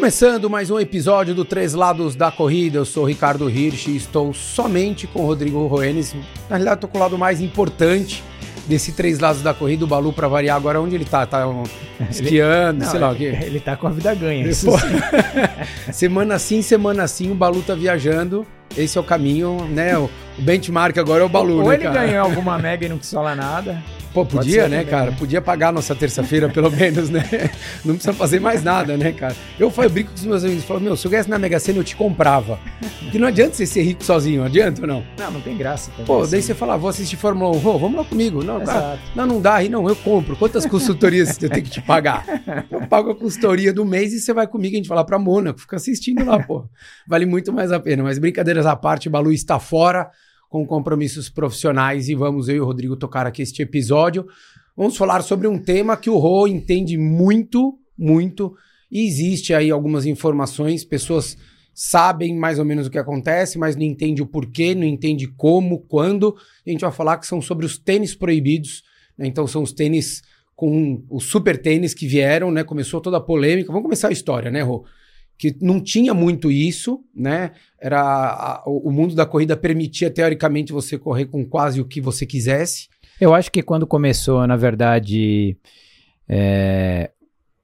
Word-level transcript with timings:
Começando 0.00 0.48
mais 0.48 0.70
um 0.70 0.80
episódio 0.80 1.34
do 1.34 1.44
Três 1.44 1.74
Lados 1.74 2.16
da 2.16 2.30
Corrida, 2.30 2.78
eu 2.78 2.86
sou 2.86 3.02
o 3.02 3.06
Ricardo 3.06 3.50
Hirsch 3.50 3.86
e 3.88 3.96
estou 3.96 4.32
somente 4.32 5.06
com 5.06 5.20
o 5.20 5.26
Rodrigo 5.26 5.66
Roenes. 5.66 6.14
Na 6.48 6.56
realidade, 6.56 6.76
estou 6.78 6.88
com 6.88 6.96
o 6.96 7.00
lado 7.02 7.18
mais 7.18 7.42
importante 7.42 8.24
desse 8.66 8.92
Três 8.92 9.18
Lados 9.18 9.42
da 9.42 9.52
Corrida, 9.52 9.84
o 9.84 9.86
Balu, 9.86 10.10
para 10.10 10.26
variar. 10.26 10.56
Agora, 10.56 10.80
onde 10.80 10.94
ele 10.94 11.04
tá? 11.04 11.26
Tá 11.26 11.46
um, 11.46 11.64
esquiando, 12.10 12.78
Não, 12.82 12.90
sei 12.90 12.98
lá 12.98 13.10
o 13.10 13.14
ele, 13.14 13.36
quê. 13.36 13.44
ele 13.44 13.60
tá 13.60 13.76
com 13.76 13.88
a 13.88 13.90
vida 13.90 14.14
ganha. 14.14 14.48
isso 14.48 14.70
sim. 14.70 14.78
semana 15.92 16.38
sim, 16.38 16.62
semana 16.62 17.06
sim, 17.06 17.30
o 17.30 17.34
Balu 17.34 17.60
tá 17.60 17.74
viajando. 17.74 18.46
Esse 18.74 18.96
é 18.96 19.00
o 19.02 19.04
caminho, 19.04 19.66
né? 19.68 19.98
O, 19.98 20.04
o 20.38 20.42
benchmark 20.42 20.96
agora 20.96 21.22
é 21.22 21.26
o 21.26 21.28
Balu, 21.28 21.58
Ou 21.58 21.68
né, 21.68 21.74
ele 21.74 21.84
cara? 21.84 22.06
ganhou 22.06 22.24
alguma 22.24 22.56
mega 22.56 22.86
e 22.86 22.88
não 22.88 22.96
quis 22.96 23.12
falar 23.12 23.36
nada. 23.36 23.82
Pô, 24.12 24.26
podia, 24.26 24.68
né, 24.68 24.78
também, 24.78 24.90
cara? 24.90 25.10
né? 25.12 25.16
Podia 25.18 25.40
pagar 25.40 25.72
nossa 25.72 25.94
terça-feira, 25.94 26.48
pelo 26.48 26.68
menos, 26.72 27.08
né? 27.10 27.22
Não 27.84 27.94
precisa 27.94 28.12
fazer 28.12 28.40
mais 28.40 28.62
nada, 28.62 28.96
né, 28.96 29.12
cara? 29.12 29.36
Eu, 29.58 29.70
falo, 29.70 29.86
eu 29.86 29.90
brinco 29.90 30.10
com 30.10 30.16
os 30.16 30.24
meus 30.24 30.44
amigos, 30.44 30.64
falo, 30.64 30.80
meu, 30.80 30.96
se 30.96 31.06
eu 31.06 31.10
ganhasse 31.10 31.30
na 31.30 31.38
Mega 31.38 31.60
Sena, 31.60 31.78
eu 31.78 31.84
te 31.84 31.94
comprava. 31.94 32.58
Porque 33.00 33.18
não 33.18 33.28
adianta 33.28 33.54
você 33.54 33.64
ser 33.66 33.82
rico 33.82 34.02
sozinho, 34.04 34.42
adianta 34.42 34.80
ou 34.80 34.86
não? 34.86 35.04
Não, 35.18 35.30
não 35.30 35.40
tem 35.40 35.56
graça. 35.56 35.90
Também, 35.92 36.06
Pô, 36.06 36.22
assim. 36.22 36.32
daí 36.32 36.42
você 36.42 36.54
fala, 36.54 36.76
vou 36.76 36.90
assistir 36.90 37.16
Fórmula 37.16 37.56
1, 37.56 37.66
Ô, 37.66 37.78
vamos 37.78 37.98
lá 37.98 38.04
comigo. 38.04 38.42
Não, 38.42 38.60
cara, 38.60 38.98
não, 39.14 39.26
não 39.26 39.40
dá, 39.40 39.54
aí 39.56 39.68
não, 39.68 39.88
eu 39.88 39.94
compro. 39.94 40.34
Quantas 40.36 40.66
consultorias 40.66 41.40
eu 41.40 41.48
tenho 41.48 41.64
que 41.64 41.70
te 41.70 41.80
pagar? 41.80 42.24
Eu 42.70 42.86
pago 42.88 43.10
a 43.10 43.14
consultoria 43.14 43.72
do 43.72 43.84
mês 43.84 44.12
e 44.12 44.20
você 44.20 44.32
vai 44.32 44.46
comigo, 44.46 44.74
a 44.74 44.76
gente 44.78 44.88
vai 44.88 44.96
lá 44.96 45.04
pra 45.04 45.18
Mônaco, 45.18 45.60
fica 45.60 45.76
assistindo 45.76 46.24
lá, 46.24 46.42
pô. 46.42 46.64
Vale 47.06 47.26
muito 47.26 47.52
mais 47.52 47.70
a 47.70 47.78
pena. 47.78 48.02
Mas 48.02 48.18
brincadeiras 48.18 48.66
à 48.66 48.74
parte, 48.74 49.08
o 49.08 49.10
Balu 49.10 49.32
está 49.32 49.58
fora 49.60 50.10
com 50.50 50.66
compromissos 50.66 51.30
profissionais 51.30 52.08
e 52.08 52.14
vamos 52.14 52.48
eu 52.48 52.56
e 52.56 52.60
o 52.60 52.64
Rodrigo 52.64 52.96
tocar 52.96 53.24
aqui 53.24 53.40
este 53.40 53.62
episódio. 53.62 54.26
Vamos 54.76 54.96
falar 54.96 55.22
sobre 55.22 55.46
um 55.46 55.56
tema 55.56 55.96
que 55.96 56.10
o 56.10 56.18
Rô 56.18 56.48
entende 56.48 56.98
muito, 56.98 57.78
muito, 57.96 58.54
e 58.90 59.06
existe 59.06 59.54
aí 59.54 59.70
algumas 59.70 60.04
informações, 60.06 60.84
pessoas 60.84 61.38
sabem 61.72 62.36
mais 62.36 62.58
ou 62.58 62.64
menos 62.64 62.88
o 62.88 62.90
que 62.90 62.98
acontece, 62.98 63.58
mas 63.58 63.76
não 63.76 63.84
entende 63.84 64.20
o 64.20 64.26
porquê, 64.26 64.74
não 64.74 64.84
entende 64.84 65.28
como, 65.28 65.78
quando. 65.78 66.36
A 66.66 66.70
gente 66.70 66.80
vai 66.80 66.90
falar 66.90 67.18
que 67.18 67.28
são 67.28 67.40
sobre 67.40 67.64
os 67.64 67.78
tênis 67.78 68.12
proibidos, 68.12 68.82
né? 69.16 69.28
Então 69.28 69.46
são 69.46 69.62
os 69.62 69.72
tênis 69.72 70.20
com 70.56 71.04
os 71.08 71.24
super 71.24 71.56
tênis 71.62 71.94
que 71.94 72.08
vieram, 72.08 72.50
né? 72.50 72.64
Começou 72.64 73.00
toda 73.00 73.18
a 73.18 73.20
polêmica. 73.20 73.68
Vamos 73.68 73.84
começar 73.84 74.08
a 74.08 74.12
história, 74.12 74.50
né, 74.50 74.62
Rô? 74.62 74.84
Que 75.40 75.56
não 75.58 75.80
tinha 75.80 76.12
muito 76.12 76.50
isso, 76.50 77.00
né? 77.14 77.52
Era 77.80 77.98
a- 78.02 78.62
o 78.66 78.90
mundo 78.90 79.14
da 79.14 79.24
corrida 79.24 79.56
permitia 79.56 80.10
teoricamente 80.10 80.70
você 80.70 80.98
correr 80.98 81.24
com 81.24 81.46
quase 81.46 81.80
o 81.80 81.84
que 81.86 81.98
você 81.98 82.26
quisesse. 82.26 82.88
Eu 83.18 83.32
acho 83.34 83.50
que 83.50 83.62
quando 83.62 83.86
começou, 83.86 84.46
na 84.46 84.54
verdade, 84.56 85.56
é, 86.28 87.10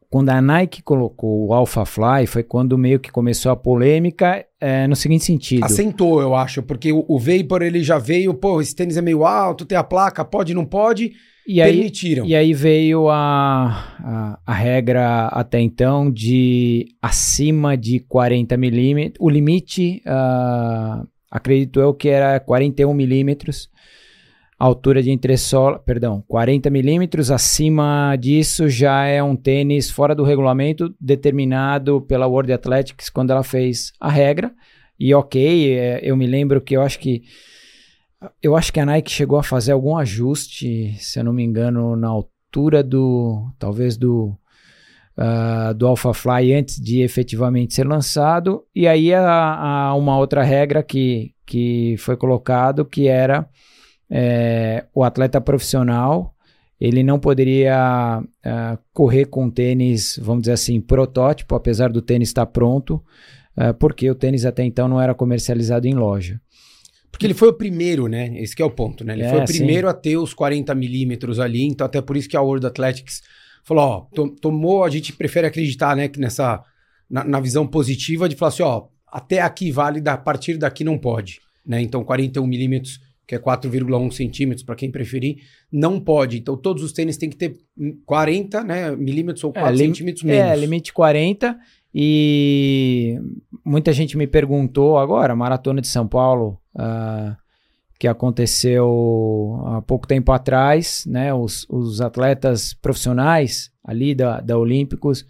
quando 0.08 0.30
a 0.30 0.40
Nike 0.40 0.82
colocou 0.82 1.46
o 1.48 1.52
Alpha 1.52 1.84
Fly, 1.84 2.26
foi 2.26 2.42
quando 2.42 2.78
meio 2.78 2.98
que 2.98 3.10
começou 3.12 3.52
a 3.52 3.56
polêmica 3.56 4.44
é, 4.58 4.86
no 4.86 4.96
seguinte 4.96 5.24
sentido. 5.24 5.64
Assentou, 5.64 6.20
eu 6.22 6.34
acho, 6.34 6.62
porque 6.62 6.90
o, 6.92 7.04
o 7.06 7.18
Vapor 7.18 7.60
ele 7.62 7.82
já 7.82 7.98
veio, 7.98 8.32
pô, 8.32 8.60
esse 8.60 8.74
tênis 8.74 8.96
é 8.96 9.02
meio 9.02 9.24
alto, 9.26 9.66
tem 9.66 9.76
a 9.76 9.84
placa, 9.84 10.24
pode, 10.24 10.54
não 10.54 10.64
pode, 10.64 11.12
e 11.46 11.62
aí, 11.62 11.74
permitiram. 11.74 12.26
E 12.26 12.34
aí 12.34 12.52
veio 12.52 13.08
a, 13.08 13.68
a, 14.02 14.38
a 14.44 14.52
regra 14.52 15.26
até 15.28 15.60
então 15.60 16.10
de 16.10 16.86
acima 17.00 17.76
de 17.76 18.00
40 18.00 18.56
milímetros. 18.56 19.18
O 19.20 19.30
limite, 19.30 20.02
ah, 20.04 21.04
acredito 21.30 21.78
eu, 21.80 21.94
que 21.94 22.08
era 22.08 22.40
41 22.40 22.92
milímetros. 22.92 23.70
Altura 24.58 25.02
de 25.02 25.10
entressola, 25.10 25.78
perdão, 25.78 26.24
40 26.26 26.70
milímetros. 26.70 27.30
Acima 27.30 28.16
disso 28.16 28.68
já 28.68 29.04
é 29.04 29.22
um 29.22 29.36
tênis 29.36 29.90
fora 29.90 30.14
do 30.14 30.24
regulamento 30.24 30.94
determinado 31.00 32.00
pela 32.00 32.26
World 32.26 32.52
Athletics 32.52 33.10
quando 33.10 33.30
ela 33.30 33.44
fez 33.44 33.92
a 34.00 34.10
regra. 34.10 34.52
E 34.98 35.14
ok, 35.14 35.74
é, 35.74 36.00
eu 36.02 36.16
me 36.16 36.26
lembro 36.26 36.60
que 36.60 36.74
eu 36.74 36.80
acho 36.80 36.98
que 36.98 37.22
eu 38.42 38.56
acho 38.56 38.72
que 38.72 38.80
a 38.80 38.86
Nike 38.86 39.10
chegou 39.10 39.38
a 39.38 39.42
fazer 39.42 39.72
algum 39.72 39.96
ajuste, 39.96 40.94
se 40.98 41.18
eu 41.18 41.24
não 41.24 41.32
me 41.32 41.42
engano, 41.42 41.96
na 41.96 42.08
altura 42.08 42.82
do. 42.82 43.50
talvez 43.58 43.96
do. 43.96 44.36
ah, 45.16 45.72
do 45.72 45.86
Alpha 45.86 46.12
Fly 46.14 46.54
antes 46.54 46.80
de 46.80 47.00
efetivamente 47.02 47.74
ser 47.74 47.86
lançado. 47.86 48.64
E 48.74 48.86
aí 48.86 49.12
há, 49.12 49.88
há 49.88 49.94
uma 49.94 50.18
outra 50.18 50.42
regra 50.42 50.82
que, 50.82 51.32
que 51.44 51.96
foi 51.98 52.16
colocado 52.16 52.84
que 52.84 53.08
era 53.08 53.48
é, 54.10 54.86
o 54.94 55.02
atleta 55.04 55.40
profissional 55.40 56.36
ele 56.80 57.02
não 57.02 57.18
poderia 57.18 58.22
ah, 58.44 58.78
correr 58.92 59.26
com 59.26 59.50
tênis, 59.50 60.18
vamos 60.22 60.42
dizer 60.42 60.52
assim, 60.52 60.80
protótipo, 60.80 61.54
apesar 61.54 61.90
do 61.90 62.02
tênis 62.02 62.28
estar 62.28 62.46
pronto, 62.46 63.02
ah, 63.56 63.72
porque 63.72 64.10
o 64.10 64.14
tênis 64.14 64.44
até 64.44 64.62
então 64.64 64.86
não 64.86 65.00
era 65.00 65.14
comercializado 65.14 65.86
em 65.86 65.94
loja. 65.94 66.40
Porque 67.10 67.26
ele 67.26 67.34
foi 67.34 67.48
o 67.48 67.52
primeiro, 67.54 68.08
né? 68.08 68.32
Esse 68.38 68.54
que 68.54 68.60
é 68.60 68.64
o 68.64 68.70
ponto, 68.70 69.02
né? 69.04 69.14
Ele 69.14 69.22
É, 69.22 69.30
foi 69.30 69.42
o 69.42 69.46
sim. 69.46 69.54
primeiro 69.54 69.88
a 69.88 69.94
ter 69.94 70.16
os 70.16 70.34
40 70.34 70.74
milímetros 70.74 71.40
ali, 71.40 71.62
então 71.64 71.86
até 71.86 72.00
por 72.02 72.16
isso 72.16 72.28
que 72.28 72.36
a 72.36 72.40
World 72.42 72.66
Athletics 72.66 73.22
falou, 73.64 73.84
ó, 73.84 74.00
to- 74.14 74.36
tomou, 74.40 74.84
a 74.84 74.90
gente 74.90 75.12
prefere 75.12 75.46
acreditar, 75.46 75.96
né, 75.96 76.08
que 76.08 76.20
nessa, 76.20 76.62
na, 77.10 77.24
na 77.24 77.40
visão 77.40 77.66
positiva 77.66 78.28
de 78.28 78.36
falar 78.36 78.50
assim, 78.50 78.62
ó, 78.62 78.84
até 79.06 79.40
aqui 79.40 79.72
vale, 79.72 80.02
a 80.06 80.16
partir 80.16 80.58
daqui 80.58 80.84
não 80.84 80.98
pode, 80.98 81.40
né? 81.64 81.80
Então 81.80 82.04
41 82.04 82.46
milímetros, 82.46 83.00
que 83.26 83.34
é 83.34 83.38
4,1 83.38 84.10
centímetros, 84.12 84.62
para 84.64 84.76
quem 84.76 84.90
preferir, 84.90 85.38
não 85.72 85.98
pode. 85.98 86.38
Então 86.38 86.56
todos 86.56 86.82
os 86.82 86.92
tênis 86.92 87.16
têm 87.16 87.28
que 87.30 87.36
ter 87.36 87.56
hum, 87.78 87.98
40, 88.04 88.62
né, 88.62 88.94
milímetros 88.94 89.42
ou 89.42 89.52
4 89.52 89.72
lim- 89.74 89.86
centímetros 89.86 90.22
menos. 90.22 90.52
É, 90.52 90.56
limite 90.56 90.92
40. 90.92 91.56
E 91.98 93.18
muita 93.64 93.92
gente 93.92 94.16
me 94.16 94.26
perguntou 94.26 94.98
agora, 94.98 95.34
Maratona 95.34 95.80
de 95.80 95.88
São 95.88 96.06
Paulo, 96.06 96.58
ah, 96.76 97.36
que 97.98 98.06
aconteceu 98.06 99.62
há 99.66 99.82
pouco 99.82 100.06
tempo 100.06 100.30
atrás, 100.32 101.04
né? 101.06 101.32
Os, 101.32 101.66
os 101.68 102.00
atletas 102.00 102.74
profissionais 102.74 103.70
ali 103.82 104.14
da, 104.14 104.40
da 104.40 104.58
Olímpicos, 104.58 105.24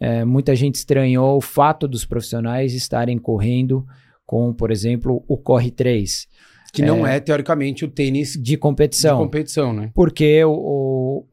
eh, 0.00 0.24
muita 0.24 0.54
gente 0.54 0.76
estranhou 0.76 1.36
o 1.36 1.40
fato 1.40 1.86
dos 1.86 2.04
profissionais 2.04 2.72
estarem 2.72 3.18
correndo 3.18 3.84
com, 4.24 4.52
por 4.52 4.70
exemplo, 4.70 5.24
o 5.28 5.36
Corre 5.36 5.70
3 5.70 6.26
Que 6.72 6.82
não 6.82 7.06
é, 7.06 7.20
teoricamente, 7.20 7.84
o 7.84 7.88
tênis 7.88 8.32
de 8.32 8.42
de 8.42 8.56
competição. 8.56 9.18
competição, 9.18 9.72
né? 9.72 9.90
Porque 9.94 10.42
o, 10.44 10.50
o, 10.50 11.26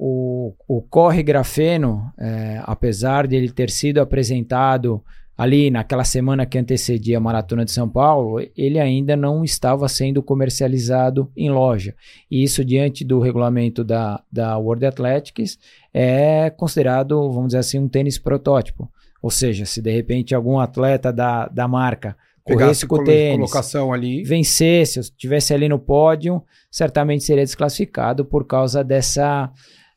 o, 0.67 0.77
o 0.77 0.81
corre 0.81 1.23
grafeno, 1.23 2.11
é, 2.19 2.61
apesar 2.63 3.25
de 3.27 3.35
ele 3.35 3.51
ter 3.51 3.69
sido 3.69 3.99
apresentado 3.99 5.03
ali 5.37 5.71
naquela 5.71 6.03
semana 6.03 6.45
que 6.45 6.57
antecedia 6.57 7.17
a 7.17 7.21
Maratona 7.21 7.65
de 7.65 7.71
São 7.71 7.89
Paulo, 7.89 8.39
ele 8.55 8.79
ainda 8.79 9.15
não 9.15 9.43
estava 9.43 9.87
sendo 9.89 10.21
comercializado 10.21 11.31
em 11.35 11.49
loja. 11.49 11.95
E 12.29 12.43
isso, 12.43 12.63
diante 12.63 13.03
do 13.03 13.19
regulamento 13.19 13.83
da, 13.83 14.21
da 14.31 14.57
World 14.57 14.85
Athletics, 14.85 15.57
é 15.93 16.49
considerado, 16.49 17.31
vamos 17.31 17.47
dizer 17.47 17.59
assim, 17.59 17.79
um 17.79 17.87
tênis 17.87 18.17
protótipo. 18.17 18.89
Ou 19.21 19.31
seja, 19.31 19.65
se 19.65 19.81
de 19.81 19.91
repente 19.91 20.35
algum 20.35 20.59
atleta 20.59 21.11
da, 21.11 21.47
da 21.47 21.67
marca 21.67 22.15
corresse 22.43 22.85
com 22.85 22.97
o 22.97 23.03
tênis, 23.03 23.51
ali. 23.93 24.23
vencesse, 24.23 24.99
estivesse 24.99 25.53
ali 25.53 25.69
no 25.69 25.79
pódio, 25.79 26.43
certamente 26.69 27.23
seria 27.23 27.43
desclassificado 27.43 28.25
por 28.25 28.45
causa 28.45 28.83
dessa, 28.83 29.49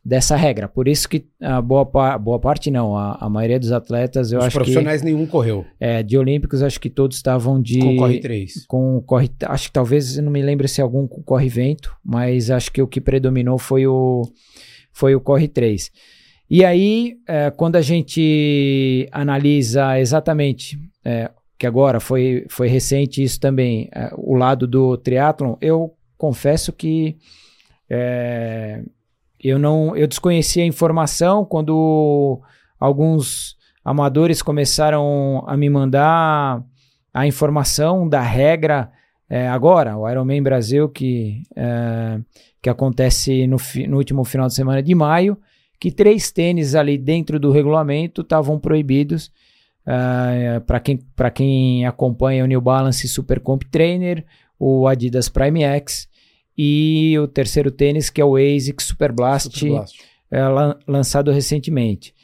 dessa 0.09 0.37
regra. 0.37 0.69
Por 0.69 0.87
isso 0.87 1.09
que 1.09 1.27
a 1.43 1.61
boa, 1.61 1.85
pa- 1.85 2.17
boa 2.17 2.39
parte 2.39 2.71
não, 2.71 2.97
a, 2.97 3.17
a 3.21 3.29
maioria 3.29 3.59
dos 3.59 3.73
atletas, 3.73 4.31
eu 4.31 4.39
Os 4.39 4.45
acho 4.45 4.53
que 4.53 4.59
profissionais 4.59 5.03
nenhum 5.03 5.27
correu 5.27 5.65
é, 5.81 6.01
de 6.03 6.17
olímpicos, 6.17 6.63
acho 6.63 6.81
que 6.81 6.89
todos 6.89 7.17
estavam 7.17 7.61
de 7.61 7.81
com 7.81 7.97
Corre 7.97 8.21
3. 8.21 8.67
com 8.69 9.01
corre, 9.05 9.29
acho 9.47 9.67
que 9.67 9.73
talvez 9.73 10.17
não 10.19 10.31
me 10.31 10.41
lembro 10.43 10.69
se 10.69 10.81
algum 10.81 11.09
corre 11.09 11.49
vento, 11.49 11.93
mas 12.05 12.51
acho 12.53 12.71
que 12.71 12.81
o 12.81 12.87
que 12.87 13.01
predominou 13.01 13.59
foi 13.59 13.87
o 13.89 14.23
foi 14.93 15.15
o 15.17 15.21
corre 15.21 15.49
3. 15.49 15.91
E 16.49 16.65
aí, 16.65 17.17
é, 17.27 17.51
quando 17.51 17.75
a 17.75 17.83
gente 17.83 19.09
analisa 19.11 19.99
exatamente 19.99 20.79
é, 21.05 21.29
que 21.59 21.67
agora 21.67 21.99
foi, 21.99 22.47
foi 22.49 22.69
recente 22.69 23.21
isso 23.23 23.41
também, 23.41 23.89
é, 23.93 24.11
o 24.17 24.35
lado 24.37 24.69
do 24.69 24.97
triatlon, 24.97 25.57
eu 25.61 25.93
confesso 26.17 26.73
que 26.73 27.17
é, 27.91 28.83
eu 29.49 29.59
não 29.59 29.97
eu 29.97 30.07
desconhecia 30.07 30.63
a 30.63 30.67
informação 30.67 31.45
quando 31.45 32.41
alguns 32.79 33.57
amadores 33.85 34.43
começaram 34.43 35.45
a 35.47 35.57
me 35.57 35.69
mandar 35.71 36.63
a 37.13 37.27
informação 37.27 38.09
da 38.09 38.21
regra 38.21 38.91
é, 39.29 39.49
agora, 39.49 39.97
o 39.97 40.09
Ironman 40.09 40.43
Brasil, 40.43 40.89
que, 40.89 41.43
é, 41.57 42.21
que 42.63 42.71
acontece 42.71 43.47
no, 43.47 43.59
fi- 43.59 43.87
no 43.87 43.97
último 43.97 44.25
final 44.25 44.47
de 44.47 44.55
semana 44.55 44.83
de 44.83 44.95
maio, 44.95 45.37
que 45.81 45.91
três 45.91 46.31
tênis 46.31 46.75
ali 46.75 46.97
dentro 46.97 47.39
do 47.41 47.51
regulamento 47.51 48.21
estavam 48.21 48.59
proibidos. 48.59 49.33
Para 50.67 50.81
quem, 50.81 50.99
quem 51.33 51.87
acompanha 51.87 52.43
o 52.43 52.47
New 52.47 52.61
Balance 52.61 53.07
Super 53.07 53.39
Comp 53.39 53.63
Trainer, 53.71 54.25
o 54.59 54.89
Adidas 54.89 55.29
Prime 55.29 55.63
X 55.63 56.09
e 56.57 57.19
o 57.19 57.29
terceiro 57.29 57.71
tênis, 57.71 58.09
que 58.11 58.21
é 58.21 58.25
o 58.25 58.37
ASICS 58.37 58.87
Super 58.87 59.13
Blast, 59.13 59.53
Super 59.53 59.71
Blast. 59.71 59.99
é, 60.31 60.49
lan- 60.49 60.79
lançado 60.87 61.31
recentemente. 61.31 62.15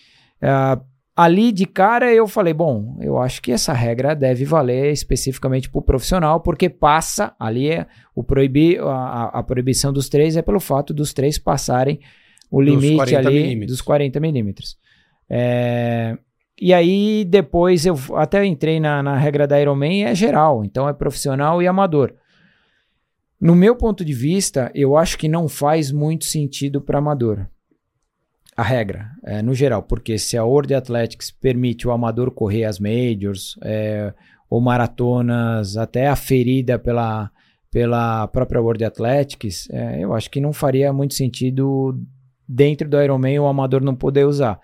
Ah, 0.41 0.81
ali 1.15 1.53
de 1.53 1.67
cara 1.67 2.13
eu 2.13 2.27
falei, 2.27 2.55
bom, 2.55 2.97
eu 3.01 3.19
acho 3.19 3.43
que 3.43 3.53
essa 3.53 3.73
regra 3.73 4.15
deve 4.17 4.45
valer 4.45 4.93
especificamente 4.93 5.71
para 5.71 5.79
o 5.79 5.83
profissional, 5.83 6.41
porque 6.41 6.69
passa, 6.69 7.35
ali 7.39 7.69
é 7.69 7.87
o 8.15 8.25
proibir, 8.25 8.81
a, 8.81 9.25
a, 9.27 9.43
proibição 9.43 9.93
dos 9.93 10.09
três 10.09 10.37
é 10.37 10.43
pelo 10.43 10.59
fato 10.61 10.95
dos 10.95 11.13
três 11.13 11.39
passarem 11.39 12.01
o 12.51 12.61
limite 12.61 13.15
ali 13.15 13.43
milímetros. 13.43 13.77
dos 13.77 13.81
40 13.83 14.21
milímetros. 14.21 14.77
É, 15.29 16.17
e 16.61 16.73
aí 16.75 17.25
depois 17.25 17.87
eu 17.87 17.97
até 18.15 18.45
entrei 18.45 18.79
na, 18.81 19.03
na 19.03 19.17
regra 19.17 19.47
da 19.47 19.61
Ironman, 19.61 20.05
é 20.05 20.15
geral, 20.15 20.65
então 20.65 20.89
é 20.89 20.93
profissional 20.93 21.63
e 21.63 21.67
amador. 21.67 22.15
No 23.43 23.57
meu 23.57 23.75
ponto 23.75 24.05
de 24.05 24.13
vista, 24.13 24.71
eu 24.73 24.97
acho 24.97 25.19
que 25.19 25.27
não 25.27 25.49
faz 25.49 25.91
muito 25.91 26.27
sentido 26.27 26.81
para 26.81 26.99
amador 26.99 27.45
a 28.57 28.63
regra, 28.63 29.11
é, 29.25 29.43
no 29.43 29.53
geral, 29.53 29.83
porque 29.83 30.17
se 30.17 30.37
a 30.37 30.45
World 30.45 30.73
Athletics 30.73 31.33
permite 31.33 31.89
o 31.89 31.91
amador 31.91 32.31
correr 32.31 32.63
as 32.63 32.79
majors 32.79 33.59
é, 33.65 34.15
ou 34.49 34.61
maratonas 34.61 35.77
até 35.77 36.07
aferida 36.07 36.79
pela, 36.79 37.33
pela 37.69 38.29
própria 38.29 38.61
World 38.61 38.85
Athletics, 38.85 39.69
é, 39.71 40.05
eu 40.05 40.15
acho 40.15 40.31
que 40.31 40.41
não 40.41 40.53
faria 40.53 40.93
muito 40.93 41.15
sentido 41.15 42.01
dentro 42.49 42.89
do 42.89 43.03
Ironman 43.03 43.41
o 43.41 43.49
amador 43.49 43.83
não 43.83 43.97
poder 43.97 44.25
usar. 44.25 44.61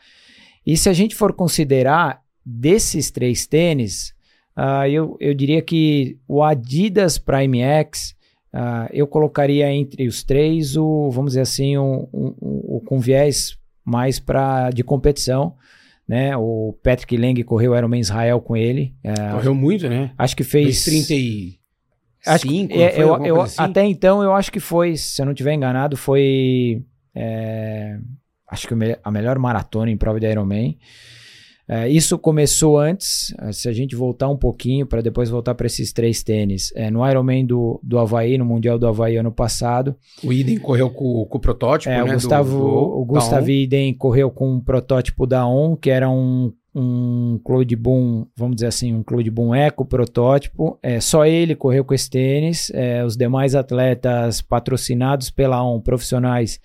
E 0.65 0.77
se 0.77 0.89
a 0.89 0.93
gente 0.93 1.17
for 1.17 1.33
considerar 1.33 2.23
desses 2.47 3.11
três 3.11 3.45
tênis, 3.45 4.15
uh, 4.57 4.87
eu, 4.89 5.17
eu 5.19 5.35
diria 5.35 5.63
que 5.63 6.17
o 6.29 6.45
Adidas 6.45 7.19
Prime 7.19 7.61
X 7.61 8.17
uh, 8.55 8.89
eu 8.93 9.06
colocaria 9.06 9.73
entre 9.73 10.06
os 10.06 10.23
três 10.23 10.77
o, 10.77 11.11
vamos 11.11 11.33
dizer 11.33 11.43
assim, 11.43 11.77
o 11.77 12.09
um, 12.12 12.35
um, 12.41 12.77
um, 12.77 12.81
com 12.81 12.99
viés 12.99 13.59
mais 13.85 14.19
para 14.19 14.71
de 14.71 14.83
competição. 14.83 15.55
Né? 16.06 16.35
O 16.37 16.75
Patrick 16.83 17.17
Lang 17.17 17.43
correu 17.45 17.77
Ironman 17.77 18.00
Israel 18.00 18.41
com 18.41 18.56
ele. 18.56 18.95
É, 19.05 19.31
correu 19.33 19.55
muito, 19.55 19.89
né? 19.89 20.11
Acho 20.17 20.35
que 20.35 20.45
fez. 20.45 20.85
30 20.85 21.15
e... 21.15 21.59
Acho 22.27 22.47
que, 22.47 22.69
é, 22.73 23.00
eu, 23.00 23.25
eu 23.25 23.41
assim? 23.41 23.62
Até 23.62 23.85
então, 23.85 24.23
eu 24.23 24.35
acho 24.35 24.51
que 24.51 24.59
foi, 24.61 24.97
se 24.97 25.21
eu 25.21 25.27
não 25.27 25.33
estiver 25.33 25.53
enganado, 25.53 25.97
foi. 25.97 26.83
É, 27.15 27.99
acho 28.49 28.67
que 28.67 28.75
a 29.03 29.11
melhor 29.11 29.39
maratona 29.39 29.91
em 29.91 29.97
prova 29.97 30.19
de 30.19 30.27
Ironman. 30.27 30.79
É, 31.69 31.87
isso 31.87 32.19
começou 32.19 32.79
antes, 32.79 33.35
é, 33.43 33.53
se 33.53 33.69
a 33.69 33.73
gente 33.73 33.94
voltar 33.94 34.26
um 34.29 34.37
pouquinho, 34.37 34.87
para 34.87 35.03
depois 35.03 35.29
voltar 35.29 35.55
para 35.55 35.67
esses 35.67 35.93
três 35.93 36.23
tênis. 36.23 36.73
É, 36.75 36.91
no 36.91 37.06
Ironman 37.06 37.44
do, 37.44 37.79
do 37.82 37.99
Havaí, 37.99 38.38
no 38.38 38.44
Mundial 38.44 38.79
do 38.79 38.87
Havaí 38.87 39.17
ano 39.17 39.31
passado. 39.31 39.94
O 40.25 40.32
Iden 40.32 40.59
correu 40.59 40.88
com, 40.88 41.26
com 41.26 41.37
o 41.37 41.41
protótipo, 41.41 41.93
é, 41.93 42.03
né? 42.03 42.11
O 42.11 42.15
Gustavo, 42.15 42.50
do, 42.50 42.59
do, 42.59 43.00
o 43.00 43.05
Gustav 43.05 43.47
Iden 43.47 43.93
correu 43.93 44.31
com 44.31 44.55
um 44.55 44.61
protótipo 44.61 45.26
da 45.26 45.47
ON, 45.47 45.76
que 45.76 45.91
era 45.91 46.09
um, 46.09 46.50
um 46.75 47.38
Claude 47.44 47.76
Boom, 47.76 48.26
vamos 48.35 48.56
dizer 48.56 48.69
assim, 48.69 48.94
um 48.94 49.03
Claude 49.03 49.31
Boom 49.31 49.55
Eco 49.55 49.85
protótipo. 49.85 50.79
É, 50.82 51.00
só 51.00 51.26
ele 51.26 51.55
correu 51.55 51.85
com 51.85 51.93
esse 51.93 52.09
tênis. 52.09 52.70
É, 52.73 53.05
os 53.05 53.15
demais 53.15 53.55
atletas 53.55 54.41
patrocinados 54.41 55.29
pela 55.29 55.62
ON, 55.62 55.82
profissionais, 55.82 56.59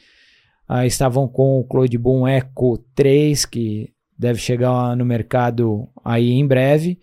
ah, 0.66 0.86
estavam 0.86 1.28
com 1.28 1.60
o 1.60 1.64
Claude 1.66 1.98
Boom 1.98 2.26
Eco 2.26 2.78
3, 2.96 3.46
que 3.46 3.93
deve 4.24 4.40
chegar 4.40 4.96
no 4.96 5.06
mercado 5.06 5.88
aí 6.04 6.32
em 6.32 6.48
breve. 6.48 6.98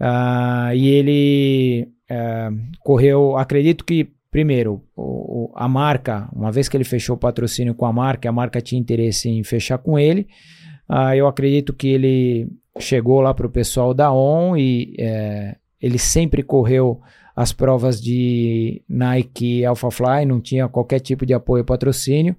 Uh, 0.00 0.74
e 0.74 0.88
ele 0.88 1.88
uh, 2.10 2.56
correu, 2.80 3.36
acredito 3.36 3.84
que, 3.84 4.10
primeiro, 4.30 4.82
o, 4.96 5.02
o, 5.02 5.52
a 5.54 5.68
marca, 5.68 6.28
uma 6.32 6.50
vez 6.50 6.68
que 6.68 6.76
ele 6.76 6.84
fechou 6.84 7.16
o 7.16 7.18
patrocínio 7.18 7.74
com 7.74 7.86
a 7.86 7.92
marca, 7.92 8.28
a 8.28 8.32
marca 8.32 8.60
tinha 8.60 8.80
interesse 8.80 9.28
em 9.28 9.42
fechar 9.44 9.78
com 9.78 9.98
ele. 9.98 10.26
Uh, 10.90 11.14
eu 11.14 11.26
acredito 11.26 11.72
que 11.72 11.88
ele 11.88 12.48
chegou 12.80 13.20
lá 13.20 13.32
para 13.32 13.46
o 13.46 13.50
pessoal 13.50 13.94
da 13.94 14.12
ON 14.12 14.56
e 14.56 14.94
é, 14.98 15.56
ele 15.80 15.98
sempre 15.98 16.42
correu 16.42 17.00
as 17.34 17.52
provas 17.52 18.00
de 18.00 18.82
Nike 18.88 19.64
Alphafly, 19.64 20.24
não 20.24 20.40
tinha 20.40 20.68
qualquer 20.68 21.00
tipo 21.00 21.26
de 21.26 21.34
apoio 21.34 21.64
patrocínio. 21.64 22.36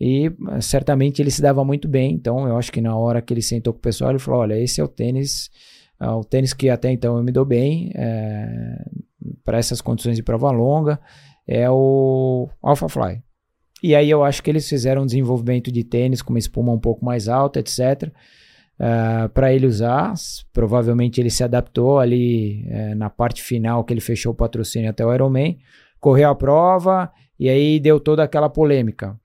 E 0.00 0.26
eh, 0.26 0.60
certamente 0.60 1.22
ele 1.22 1.30
se 1.30 1.42
dava 1.42 1.64
muito 1.64 1.88
bem. 1.88 2.12
Então 2.12 2.46
eu 2.48 2.56
acho 2.56 2.72
que 2.72 2.80
na 2.80 2.96
hora 2.96 3.22
que 3.22 3.32
ele 3.32 3.42
sentou 3.42 3.72
com 3.72 3.78
o 3.78 3.82
pessoal, 3.82 4.10
ele 4.10 4.18
falou: 4.18 4.40
Olha, 4.40 4.58
esse 4.58 4.80
é 4.80 4.84
o 4.84 4.88
tênis, 4.88 5.50
é 6.00 6.08
o 6.08 6.24
tênis 6.24 6.52
que 6.52 6.68
até 6.68 6.90
então 6.90 7.16
eu 7.16 7.22
me 7.22 7.32
dou 7.32 7.44
bem 7.44 7.92
é, 7.94 8.84
para 9.44 9.58
essas 9.58 9.80
condições 9.80 10.16
de 10.16 10.22
prova 10.22 10.50
longa, 10.50 11.00
é 11.46 11.68
o 11.70 12.48
Alpha 12.62 12.88
Fly. 12.88 13.22
E 13.82 13.94
aí 13.94 14.10
eu 14.10 14.24
acho 14.24 14.42
que 14.42 14.50
eles 14.50 14.68
fizeram 14.68 15.02
um 15.02 15.06
desenvolvimento 15.06 15.70
de 15.70 15.84
tênis 15.84 16.22
com 16.22 16.32
uma 16.32 16.38
espuma 16.38 16.72
um 16.72 16.78
pouco 16.78 17.04
mais 17.04 17.28
alta, 17.28 17.60
etc. 17.60 18.10
Uh, 18.80 19.28
para 19.28 19.52
ele 19.52 19.66
usar. 19.66 20.14
Provavelmente 20.54 21.20
ele 21.20 21.28
se 21.28 21.44
adaptou 21.44 21.98
ali 21.98 22.66
uh, 22.66 22.94
na 22.94 23.10
parte 23.10 23.42
final 23.42 23.84
que 23.84 23.92
ele 23.92 24.00
fechou 24.00 24.32
o 24.32 24.34
patrocínio 24.34 24.88
até 24.88 25.04
o 25.04 25.12
Ironman, 25.12 25.58
correu 26.00 26.30
a 26.30 26.34
prova 26.34 27.12
e 27.38 27.48
aí 27.48 27.78
deu 27.78 28.00
toda 28.00 28.22
aquela 28.22 28.48
polêmica 28.48 29.20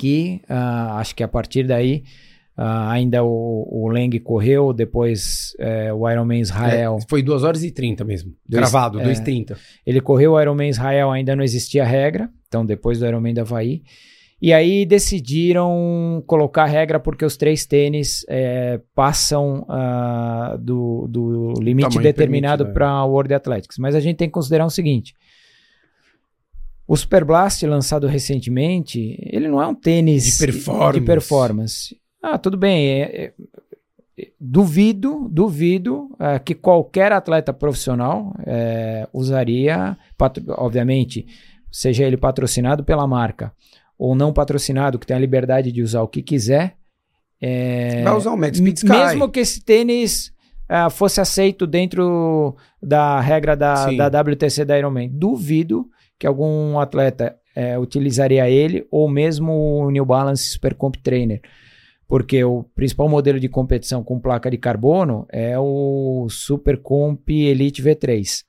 que 0.00 0.40
uh, 0.48 0.96
acho 0.96 1.14
que 1.14 1.22
a 1.22 1.28
partir 1.28 1.66
daí 1.66 2.04
uh, 2.56 2.88
ainda 2.88 3.22
o, 3.22 3.68
o 3.70 3.88
Leng 3.90 4.18
correu, 4.20 4.72
depois 4.72 5.52
uh, 5.60 5.94
o 5.94 6.10
Ironman 6.10 6.40
Israel. 6.40 6.96
É, 6.98 7.06
foi 7.06 7.22
2 7.22 7.44
horas 7.44 7.62
e 7.62 7.70
30 7.70 8.02
mesmo, 8.02 8.32
dois, 8.48 8.62
gravado, 8.62 8.98
2,30. 8.98 9.52
É, 9.52 9.56
ele 9.84 10.00
correu 10.00 10.32
o 10.32 10.40
Ironman 10.40 10.70
Israel, 10.70 11.10
ainda 11.10 11.36
não 11.36 11.44
existia 11.44 11.84
regra, 11.84 12.30
então 12.48 12.64
depois 12.64 12.98
do 12.98 13.06
Ironman 13.06 13.34
da 13.34 13.42
Havaí. 13.42 13.82
E 14.40 14.54
aí 14.54 14.86
decidiram 14.86 16.24
colocar 16.26 16.64
regra 16.64 16.98
porque 16.98 17.26
os 17.26 17.36
três 17.36 17.66
tênis 17.66 18.24
é, 18.26 18.80
passam 18.94 19.66
uh, 19.68 20.56
do, 20.56 21.06
do 21.10 21.52
limite 21.60 21.98
determinado 21.98 22.72
para 22.72 22.88
a 22.88 23.04
World 23.04 23.34
Athletics. 23.34 23.76
Mas 23.76 23.94
a 23.94 24.00
gente 24.00 24.16
tem 24.16 24.28
que 24.28 24.32
considerar 24.32 24.64
o 24.64 24.70
seguinte: 24.70 25.12
o 26.90 26.96
Super 26.96 27.24
Blast, 27.24 27.64
lançado 27.64 28.08
recentemente, 28.08 29.16
ele 29.20 29.46
não 29.46 29.62
é 29.62 29.66
um 29.68 29.76
tênis 29.76 30.24
de 30.24 30.44
performance. 30.44 30.98
De 30.98 31.06
performance. 31.06 31.96
Ah, 32.20 32.36
tudo 32.36 32.56
bem. 32.56 32.84
É, 32.88 33.32
é, 34.18 34.28
duvido, 34.40 35.28
duvido 35.30 36.08
é, 36.18 36.40
que 36.40 36.52
qualquer 36.52 37.12
atleta 37.12 37.52
profissional 37.52 38.34
é, 38.44 39.06
usaria, 39.12 39.96
obviamente, 40.58 41.28
seja 41.70 42.02
ele 42.02 42.16
patrocinado 42.16 42.82
pela 42.82 43.06
marca 43.06 43.52
ou 43.96 44.16
não 44.16 44.32
patrocinado, 44.32 44.98
que 44.98 45.06
tem 45.06 45.16
a 45.16 45.20
liberdade 45.20 45.70
de 45.70 45.84
usar 45.84 46.02
o 46.02 46.08
que 46.08 46.22
quiser. 46.22 46.74
É, 47.40 48.02
Vai 48.02 48.16
usar 48.16 48.32
o 48.32 48.36
Mad 48.36 48.52
Speed. 48.52 48.82
Mesmo 48.82 49.28
que 49.28 49.38
esse 49.38 49.62
tênis 49.62 50.32
fosse 50.90 51.20
aceito 51.20 51.68
dentro 51.68 52.56
da 52.82 53.20
regra 53.20 53.56
da, 53.56 54.08
da 54.08 54.22
WTC 54.22 54.64
da 54.64 54.76
Ironman. 54.76 55.08
Duvido 55.08 55.88
que 56.20 56.26
algum 56.26 56.78
atleta 56.78 57.34
é, 57.56 57.78
utilizaria 57.78 58.48
ele 58.48 58.86
ou 58.90 59.08
mesmo 59.08 59.52
o 59.52 59.90
New 59.90 60.04
Balance 60.04 60.50
Supercomp 60.50 60.96
Trainer. 61.02 61.40
Porque 62.06 62.44
o 62.44 62.64
principal 62.74 63.08
modelo 63.08 63.40
de 63.40 63.48
competição 63.48 64.04
com 64.04 64.20
placa 64.20 64.50
de 64.50 64.58
carbono 64.58 65.26
é 65.32 65.58
o 65.58 66.26
Supercomp 66.28 67.26
Elite 67.30 67.82
V3. 67.82 68.42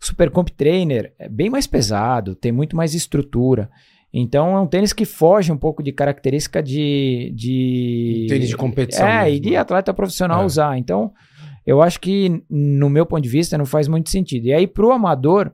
O 0.00 0.04
Supercomp 0.04 0.48
Trainer 0.50 1.14
é 1.18 1.26
bem 1.26 1.48
mais 1.48 1.66
pesado, 1.66 2.34
tem 2.34 2.52
muito 2.52 2.76
mais 2.76 2.92
estrutura. 2.94 3.70
Então 4.12 4.54
é 4.54 4.60
um 4.60 4.66
tênis 4.66 4.92
que 4.92 5.06
foge 5.06 5.50
um 5.50 5.56
pouco 5.56 5.82
de 5.82 5.92
característica 5.92 6.62
de. 6.62 7.32
de 7.34 8.26
tênis 8.28 8.48
de 8.48 8.56
competição. 8.56 9.06
É, 9.06 9.24
mesmo. 9.24 9.36
e 9.36 9.40
de 9.40 9.50
né? 9.52 9.56
atleta 9.56 9.94
profissional 9.94 10.42
é. 10.42 10.44
usar. 10.44 10.76
Então, 10.76 11.12
eu 11.64 11.80
acho 11.80 11.98
que, 11.98 12.42
no 12.50 12.90
meu 12.90 13.06
ponto 13.06 13.22
de 13.22 13.28
vista, 13.28 13.56
não 13.56 13.64
faz 13.64 13.88
muito 13.88 14.10
sentido. 14.10 14.46
E 14.46 14.52
aí, 14.52 14.66
para 14.66 14.84
o 14.84 14.90
amador, 14.90 15.52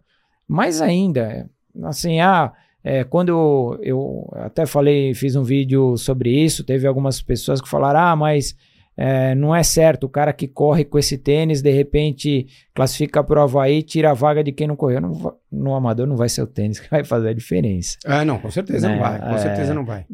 mais 0.49 0.81
ainda, 0.81 1.49
assim, 1.85 2.21
ah, 2.21 2.53
é, 2.83 3.03
quando 3.03 3.31
eu, 3.31 3.79
eu, 3.83 4.31
até 4.35 4.65
falei, 4.65 5.13
fiz 5.13 5.35
um 5.35 5.43
vídeo 5.43 5.97
sobre 5.97 6.31
isso, 6.31 6.63
teve 6.63 6.87
algumas 6.87 7.21
pessoas 7.21 7.61
que 7.61 7.69
falaram, 7.69 8.01
ah, 8.01 8.17
mas 8.17 8.55
é, 8.97 9.35
não 9.35 9.55
é 9.55 9.63
certo, 9.63 10.05
o 10.05 10.09
cara 10.09 10.33
que 10.33 10.49
corre 10.49 10.85
com 10.85 10.99
esse 10.99 11.19
tênis, 11.19 11.61
de 11.61 11.71
repente 11.71 12.47
classifica 12.75 13.23
para 13.23 13.41
o 13.41 13.43
Havaí, 13.43 13.83
tira 13.83 14.11
a 14.11 14.15
vaga 14.15 14.43
de 14.43 14.53
quem 14.53 14.67
não 14.67 14.77
correu. 14.77 15.01
No, 15.03 15.35
no 15.53 15.75
amador 15.75 16.07
não 16.07 16.17
vai 16.17 16.29
ser 16.29 16.43
o 16.43 16.47
tênis 16.47 16.81
que 16.81 16.89
vai 16.91 17.05
fazer 17.05 17.29
a 17.29 17.35
diferença. 17.35 17.99
Ah, 18.07 18.25
não, 18.25 18.39
com 18.39 18.51
certeza 18.51 18.89
né? 18.89 18.95
não 18.95 19.03
vai, 19.03 19.19
com 19.19 19.35
é, 19.35 19.39
certeza 19.39 19.75
não 19.75 19.85
vai. 19.85 20.07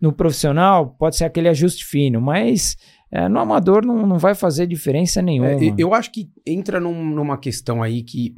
No 0.00 0.12
profissional 0.12 0.96
pode 0.98 1.16
ser 1.16 1.24
aquele 1.24 1.48
ajuste 1.48 1.84
fino, 1.84 2.20
mas 2.22 2.76
é, 3.10 3.28
no 3.28 3.38
amador 3.38 3.84
não, 3.84 4.06
não 4.06 4.18
vai 4.18 4.34
fazer 4.34 4.66
diferença 4.66 5.20
nenhuma. 5.20 5.50
É, 5.50 5.74
eu 5.76 5.92
acho 5.92 6.10
que 6.10 6.30
entra 6.46 6.80
num, 6.80 7.04
numa 7.04 7.36
questão 7.36 7.82
aí 7.82 8.02
que 8.02 8.34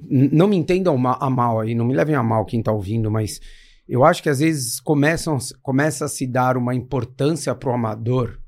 não 0.00 0.48
me 0.48 0.56
entendam 0.56 0.96
a 1.06 1.30
mal 1.30 1.60
aí, 1.60 1.74
não 1.74 1.84
me 1.84 1.94
levem 1.94 2.14
a 2.14 2.22
mal 2.22 2.44
quem 2.44 2.60
está 2.60 2.72
ouvindo, 2.72 3.10
mas 3.10 3.40
eu 3.88 4.04
acho 4.04 4.22
que 4.22 4.28
às 4.28 4.40
vezes 4.40 4.80
começam, 4.80 5.38
começa 5.62 6.04
a 6.06 6.08
se 6.08 6.26
dar 6.26 6.56
uma 6.56 6.74
importância 6.74 7.54
para 7.54 7.70
o 7.70 7.72
amador, 7.72 8.38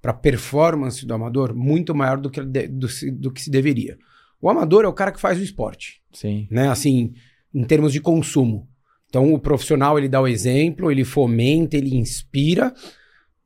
para 0.00 0.12
a 0.12 0.14
performance 0.14 1.04
do 1.04 1.14
amador, 1.14 1.54
muito 1.54 1.94
maior 1.94 2.18
do 2.18 2.30
que, 2.30 2.40
do, 2.40 2.86
do 3.12 3.32
que 3.32 3.42
se 3.42 3.50
deveria. 3.50 3.98
O 4.40 4.48
amador 4.48 4.84
é 4.84 4.88
o 4.88 4.92
cara 4.92 5.10
que 5.10 5.20
faz 5.20 5.38
o 5.38 5.42
esporte. 5.42 6.00
Sim. 6.12 6.46
Né? 6.50 6.68
Assim, 6.68 7.14
em 7.52 7.64
termos 7.64 7.92
de 7.92 8.00
consumo. 8.00 8.68
Então, 9.08 9.32
o 9.32 9.38
profissional, 9.38 9.98
ele 9.98 10.08
dá 10.08 10.20
o 10.20 10.28
exemplo, 10.28 10.90
ele 10.90 11.04
fomenta, 11.04 11.76
ele 11.76 11.96
inspira, 11.96 12.72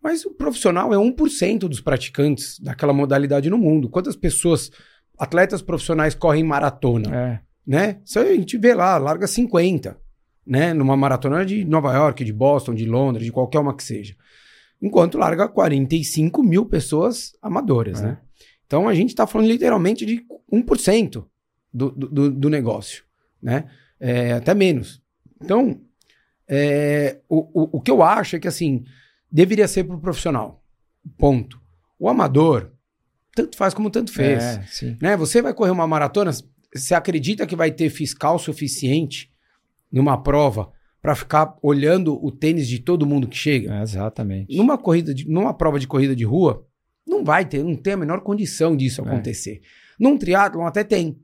Mas 0.02 0.24
o 0.24 0.30
profissional 0.34 0.92
é 0.92 0.96
1% 0.96 1.60
dos 1.60 1.80
praticantes 1.80 2.58
daquela 2.58 2.92
modalidade 2.92 3.50
no 3.50 3.58
mundo. 3.58 3.88
Quantas 3.88 4.16
pessoas, 4.16 4.70
atletas 5.20 5.62
profissionais, 5.62 6.14
correm 6.14 6.42
maratona? 6.42 7.14
É. 7.14 7.40
Né? 7.66 8.00
Isso 8.04 8.18
a 8.18 8.24
gente 8.24 8.56
vê 8.58 8.74
lá, 8.74 8.96
larga 8.98 9.26
50, 9.26 9.96
né? 10.46 10.72
Numa 10.72 10.96
maratona 10.96 11.44
de 11.44 11.64
Nova 11.64 11.92
York, 11.94 12.24
de 12.24 12.32
Boston, 12.32 12.74
de 12.74 12.86
Londres, 12.86 13.26
de 13.26 13.32
qualquer 13.32 13.58
uma 13.60 13.76
que 13.76 13.84
seja. 13.84 14.16
Enquanto 14.82 15.18
larga 15.18 15.46
45 15.46 16.42
mil 16.42 16.64
pessoas 16.66 17.32
amadoras, 17.42 18.00
É. 18.00 18.06
né? 18.06 18.18
Então 18.66 18.88
a 18.88 18.94
gente 18.94 19.10
está 19.10 19.26
falando 19.26 19.48
literalmente 19.48 20.06
de 20.06 20.24
1% 20.50 21.24
do, 21.72 21.90
do, 21.90 22.30
do 22.30 22.48
negócio, 22.48 23.04
né? 23.42 23.66
É, 23.98 24.32
até 24.32 24.54
menos. 24.54 25.02
Então, 25.42 25.80
é, 26.48 27.20
o, 27.28 27.38
o, 27.62 27.78
o 27.78 27.80
que 27.80 27.90
eu 27.90 28.02
acho 28.02 28.36
é 28.36 28.40
que, 28.40 28.48
assim, 28.48 28.84
deveria 29.30 29.68
ser 29.68 29.84
para 29.84 29.96
o 29.96 30.00
profissional. 30.00 30.64
Ponto. 31.18 31.60
O 31.98 32.08
amador, 32.08 32.72
tanto 33.34 33.56
faz 33.56 33.74
como 33.74 33.90
tanto 33.90 34.12
fez. 34.12 34.42
É. 34.82 34.96
Né? 35.00 35.16
Você 35.16 35.40
vai 35.42 35.54
correr 35.54 35.70
uma 35.70 35.86
maratona, 35.86 36.30
você 36.74 36.94
acredita 36.94 37.46
que 37.46 37.56
vai 37.56 37.70
ter 37.70 37.90
fiscal 37.90 38.38
suficiente 38.38 39.30
numa 39.92 40.22
prova 40.22 40.70
para 41.02 41.14
ficar 41.14 41.56
olhando 41.62 42.22
o 42.24 42.30
tênis 42.30 42.68
de 42.68 42.78
todo 42.78 43.06
mundo 43.06 43.26
que 43.26 43.36
chega? 43.36 43.74
É, 43.74 43.82
exatamente. 43.82 44.54
Numa 44.56 44.76
corrida, 44.76 45.14
de, 45.14 45.28
numa 45.28 45.54
prova 45.54 45.78
de 45.78 45.86
corrida 45.86 46.14
de 46.14 46.24
rua, 46.24 46.66
não 47.06 47.24
vai 47.24 47.44
ter, 47.44 47.64
não 47.64 47.74
tem 47.74 47.94
a 47.94 47.96
menor 47.96 48.20
condição 48.20 48.76
disso 48.76 49.00
É. 49.00 49.04
acontecer. 49.04 49.60
Num 49.98 50.16
triatlon 50.18 50.66
até 50.66 50.84
tem, 50.84 51.18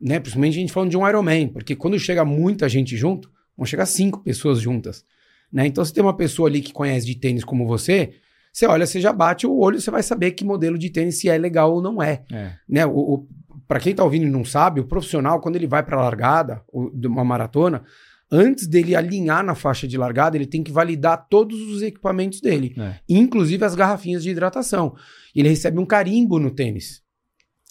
né? 0.00 0.20
Principalmente 0.20 0.56
a 0.56 0.60
gente 0.60 0.72
falando 0.72 0.90
de 0.90 0.96
um 0.96 1.08
Ironman, 1.08 1.48
porque 1.48 1.74
quando 1.74 1.98
chega 1.98 2.24
muita 2.24 2.68
gente 2.68 2.96
junto, 2.96 3.30
vão 3.56 3.64
chegar 3.66 3.86
cinco 3.86 4.22
pessoas 4.22 4.60
juntas, 4.60 5.04
né? 5.52 5.66
Então 5.66 5.84
se 5.84 5.92
tem 5.92 6.02
uma 6.02 6.16
pessoa 6.16 6.48
ali 6.48 6.60
que 6.60 6.72
conhece 6.72 7.06
de 7.06 7.14
tênis 7.14 7.44
como 7.44 7.66
você, 7.66 8.14
você 8.52 8.66
olha, 8.66 8.86
você 8.86 9.00
já 9.00 9.12
bate 9.12 9.46
o 9.46 9.56
olho, 9.58 9.80
você 9.80 9.90
vai 9.90 10.02
saber 10.02 10.32
que 10.32 10.44
modelo 10.44 10.76
de 10.78 10.90
tênis 10.90 11.18
se 11.18 11.28
é 11.28 11.38
legal 11.38 11.72
ou 11.72 11.80
não 11.82 12.02
é, 12.02 12.22
É. 12.30 12.52
né? 12.68 12.84
O, 12.86 12.90
o, 13.14 13.28
para 13.66 13.80
quem 13.80 13.94
tá 13.94 14.04
ouvindo 14.04 14.26
e 14.26 14.30
não 14.30 14.44
sabe, 14.44 14.80
o 14.80 14.84
profissional 14.84 15.40
quando 15.40 15.56
ele 15.56 15.66
vai 15.66 15.82
para 15.82 15.96
largada 16.00 16.62
o- 16.72 16.90
de 16.90 17.06
uma 17.06 17.24
maratona, 17.24 17.82
antes 18.30 18.66
dele 18.66 18.94
alinhar 18.94 19.42
na 19.44 19.54
faixa 19.54 19.88
de 19.88 19.96
largada, 19.96 20.36
ele 20.36 20.46
tem 20.46 20.62
que 20.62 20.70
validar 20.72 21.26
todos 21.30 21.58
os 21.70 21.80
equipamentos 21.82 22.40
dele 22.40 22.74
É. 22.78 22.96
inclusive 23.08 23.64
as 23.64 23.74
garrafinhas 23.74 24.22
de 24.22 24.30
hidratação. 24.30 24.94
Ele 25.34 25.48
recebe 25.48 25.78
um 25.78 25.86
carimbo 25.86 26.38
no 26.38 26.50
tênis. 26.50 27.00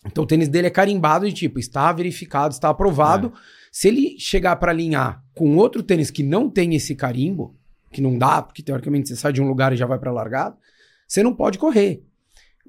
Então 0.06 0.24
o 0.24 0.28
tênis 0.28 0.48
dele 0.50 0.66
é 0.66 0.72
carimbado 0.72 1.28
de 1.28 1.34
tipo, 1.34 1.60
está 1.60 1.92
verificado, 1.94 2.54
está 2.56 2.70
aprovado. 2.70 3.32
Se 3.72 3.88
ele 3.88 4.16
chegar 4.18 4.56
para 4.56 4.72
alinhar 4.72 5.24
com 5.36 5.56
outro 5.58 5.84
tênis 5.84 6.10
que 6.10 6.24
não 6.24 6.50
tem 6.50 6.74
esse 6.74 6.96
carimbo, 6.96 7.56
que 7.92 8.02
não 8.02 8.18
dá, 8.18 8.42
porque 8.42 8.64
teoricamente 8.64 9.10
você 9.10 9.16
sai 9.16 9.32
de 9.32 9.42
um 9.42 9.48
lugar 9.48 9.72
e 9.74 9.76
já 9.78 9.86
vai 9.86 10.00
para 10.00 10.12
largada, 10.12 10.58
você 11.12 11.22
não 11.22 11.36
pode 11.36 11.58
correr. 11.58 12.02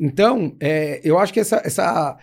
Então, 0.01 0.57
é, 0.59 1.01
eu 1.05 1.17
acho 1.17 1.33
que 1.33 1.39
essa, 1.39 1.63
essa, 1.65 2.19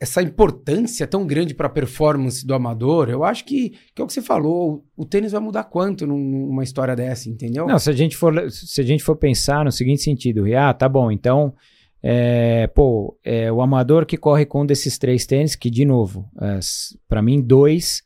essa 0.00 0.22
importância 0.22 1.06
tão 1.06 1.26
grande 1.26 1.54
para 1.54 1.66
a 1.66 1.70
performance 1.70 2.46
do 2.46 2.54
amador, 2.54 3.10
eu 3.10 3.22
acho 3.22 3.44
que, 3.44 3.74
que 3.94 4.00
é 4.00 4.02
o 4.02 4.06
que 4.06 4.14
você 4.14 4.22
falou, 4.22 4.82
o, 4.96 5.04
tênis 5.04 5.32
vai 5.32 5.40
mudar 5.42 5.64
quanto 5.64 6.06
num- 6.06 6.46
numa 6.46 6.64
história 6.64 6.96
dessa, 6.96 7.28
entendeu? 7.28 7.66
Não, 7.66 7.78
se 7.78 7.90
a 7.90 7.92
gente 7.92 8.16
for, 8.16 8.50
se 8.50 8.80
a 8.80 8.84
gente 8.84 9.04
for 9.04 9.14
pensar 9.14 9.62
no 9.62 9.70
seguinte 9.70 10.00
sentido, 10.00 10.44
ah, 10.56 10.72
tá 10.72 10.88
bom, 10.88 11.10
então, 11.10 11.54
é, 12.02 12.66
pô, 12.68 13.18
é, 13.22 13.52
o 13.52 13.60
amador 13.60 14.06
que 14.06 14.16
corre 14.16 14.46
com 14.46 14.62
um 14.62 14.66
desses 14.66 14.96
três 14.96 15.26
tênis, 15.26 15.54
que 15.54 15.68
de 15.68 15.84
novo, 15.84 16.30
para 17.06 17.20
mim 17.20 17.42
dois, 17.42 18.02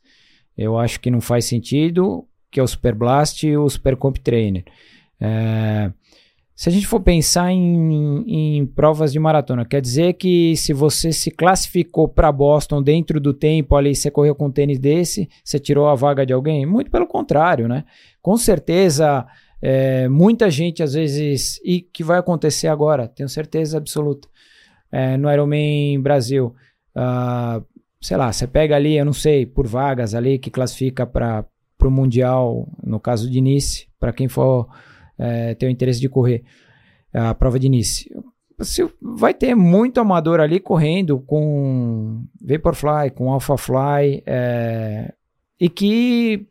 eu 0.57 0.77
acho 0.77 0.99
que 0.99 1.09
não 1.09 1.21
faz 1.21 1.45
sentido, 1.45 2.27
que 2.51 2.59
é 2.59 2.63
o 2.63 2.67
Super 2.67 2.93
Blast 2.93 3.47
e 3.47 3.55
o 3.55 3.69
Super 3.69 3.95
Comp 3.95 4.17
Trainer. 4.17 4.65
É, 5.17 5.93
se 6.55 6.69
a 6.69 6.71
gente 6.71 6.85
for 6.85 6.99
pensar 6.99 7.51
em, 7.51 8.23
em 8.27 8.65
provas 8.65 9.11
de 9.11 9.19
maratona, 9.19 9.65
quer 9.65 9.81
dizer 9.81 10.13
que 10.13 10.55
se 10.55 10.73
você 10.73 11.11
se 11.11 11.31
classificou 11.31 12.07
para 12.07 12.31
Boston 12.31 12.83
dentro 12.83 13.19
do 13.19 13.33
tempo 13.33 13.75
ali, 13.75 13.95
você 13.95 14.11
correu 14.11 14.35
com 14.35 14.47
um 14.47 14.51
tênis 14.51 14.77
desse, 14.77 15.27
você 15.43 15.57
tirou 15.57 15.87
a 15.87 15.95
vaga 15.95 16.25
de 16.25 16.33
alguém? 16.33 16.65
Muito 16.65 16.91
pelo 16.91 17.07
contrário, 17.07 17.67
né? 17.67 17.83
Com 18.21 18.37
certeza, 18.37 19.25
é, 19.61 20.07
muita 20.07 20.51
gente 20.51 20.83
às 20.83 20.93
vezes, 20.93 21.59
e 21.63 21.81
que 21.81 22.03
vai 22.03 22.19
acontecer 22.19 22.67
agora, 22.67 23.07
tenho 23.07 23.29
certeza 23.29 23.77
absoluta, 23.77 24.27
é, 24.91 25.17
no 25.17 25.31
Ironman 25.31 25.99
Brasil, 26.01 26.53
ah, 26.93 27.61
sei 28.01 28.17
lá, 28.17 28.31
você 28.31 28.45
pega 28.45 28.75
ali, 28.75 28.97
eu 28.97 29.05
não 29.05 29.13
sei, 29.13 29.45
por 29.45 29.67
vagas 29.67 30.13
ali 30.13 30.37
que 30.37 30.49
classifica 30.49 31.05
para 31.05 31.45
o 31.81 31.89
Mundial, 31.89 32.67
no 32.83 32.99
caso 32.99 33.29
de 33.29 33.39
Nice, 33.39 33.87
para 33.99 34.11
quem 34.11 34.27
for 34.27 34.67
é, 35.21 35.55
ter 35.55 35.67
o 35.67 35.69
interesse 35.69 35.99
de 35.99 36.09
correr 36.09 36.43
a 37.13 37.33
prova 37.33 37.59
de 37.59 37.69
Nice. 37.69 38.09
Você 38.57 38.87
vai 39.01 39.33
ter 39.33 39.55
muito 39.55 39.99
amador 39.99 40.39
ali 40.39 40.59
correndo 40.59 41.19
com 41.19 42.23
Vaporfly, 42.39 43.11
com 43.15 43.31
Alphafly, 43.31 44.23
é, 44.25 45.13
e 45.59 45.67
que 45.67 46.47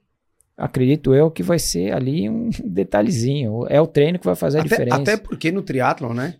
acredito 0.56 1.14
eu 1.14 1.30
que 1.30 1.42
vai 1.42 1.58
ser 1.58 1.92
ali 1.92 2.28
um 2.28 2.50
detalhezinho. 2.64 3.66
É 3.68 3.80
o 3.80 3.86
treino 3.86 4.18
que 4.18 4.26
vai 4.26 4.34
fazer 4.34 4.58
a 4.58 4.60
até, 4.60 4.68
diferença. 4.68 4.96
Até 4.96 5.16
porque 5.16 5.52
no 5.52 5.62
triatlon, 5.62 6.12
né? 6.12 6.36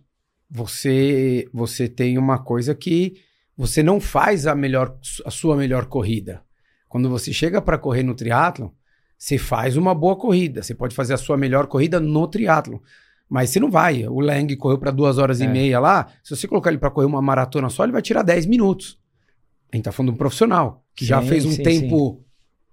Você, 0.49 1.47
você 1.53 1.87
tem 1.87 2.17
uma 2.17 2.37
coisa 2.37 2.75
que 2.75 3.15
você 3.55 3.81
não 3.81 4.01
faz 4.01 4.45
a, 4.47 4.53
melhor, 4.53 4.97
a 5.25 5.31
sua 5.31 5.55
melhor 5.55 5.85
corrida. 5.85 6.41
Quando 6.89 7.09
você 7.09 7.31
chega 7.31 7.61
para 7.61 7.77
correr 7.77 8.03
no 8.03 8.13
triatlon, 8.13 8.67
você 9.23 9.37
faz 9.37 9.77
uma 9.77 9.93
boa 9.93 10.15
corrida. 10.15 10.63
Você 10.63 10.73
pode 10.73 10.95
fazer 10.95 11.13
a 11.13 11.17
sua 11.17 11.37
melhor 11.37 11.67
corrida 11.67 11.99
no 11.99 12.27
triatlon. 12.27 12.79
Mas 13.29 13.51
você 13.51 13.59
não 13.59 13.69
vai. 13.69 14.07
O 14.07 14.19
Lang 14.19 14.55
correu 14.55 14.79
para 14.79 14.89
duas 14.89 15.19
horas 15.19 15.39
É. 15.39 15.45
e 15.45 15.47
meia 15.47 15.79
lá. 15.79 16.07
Se 16.23 16.35
você 16.35 16.47
colocar 16.47 16.71
ele 16.71 16.79
para 16.79 16.89
correr 16.89 17.05
uma 17.05 17.21
maratona 17.21 17.69
só, 17.69 17.83
ele 17.83 17.91
vai 17.91 18.01
tirar 18.01 18.23
10 18.23 18.47
minutos. 18.47 18.97
A 19.71 19.75
gente 19.75 19.85
tá 19.85 19.91
falando 19.91 20.09
de 20.09 20.15
um 20.15 20.17
profissional 20.17 20.83
que 20.95 21.05
já 21.05 21.21
Sim, 21.21 21.27
fez 21.27 21.45
um 21.45 21.51
sim, 21.51 21.61
tempo 21.61 22.23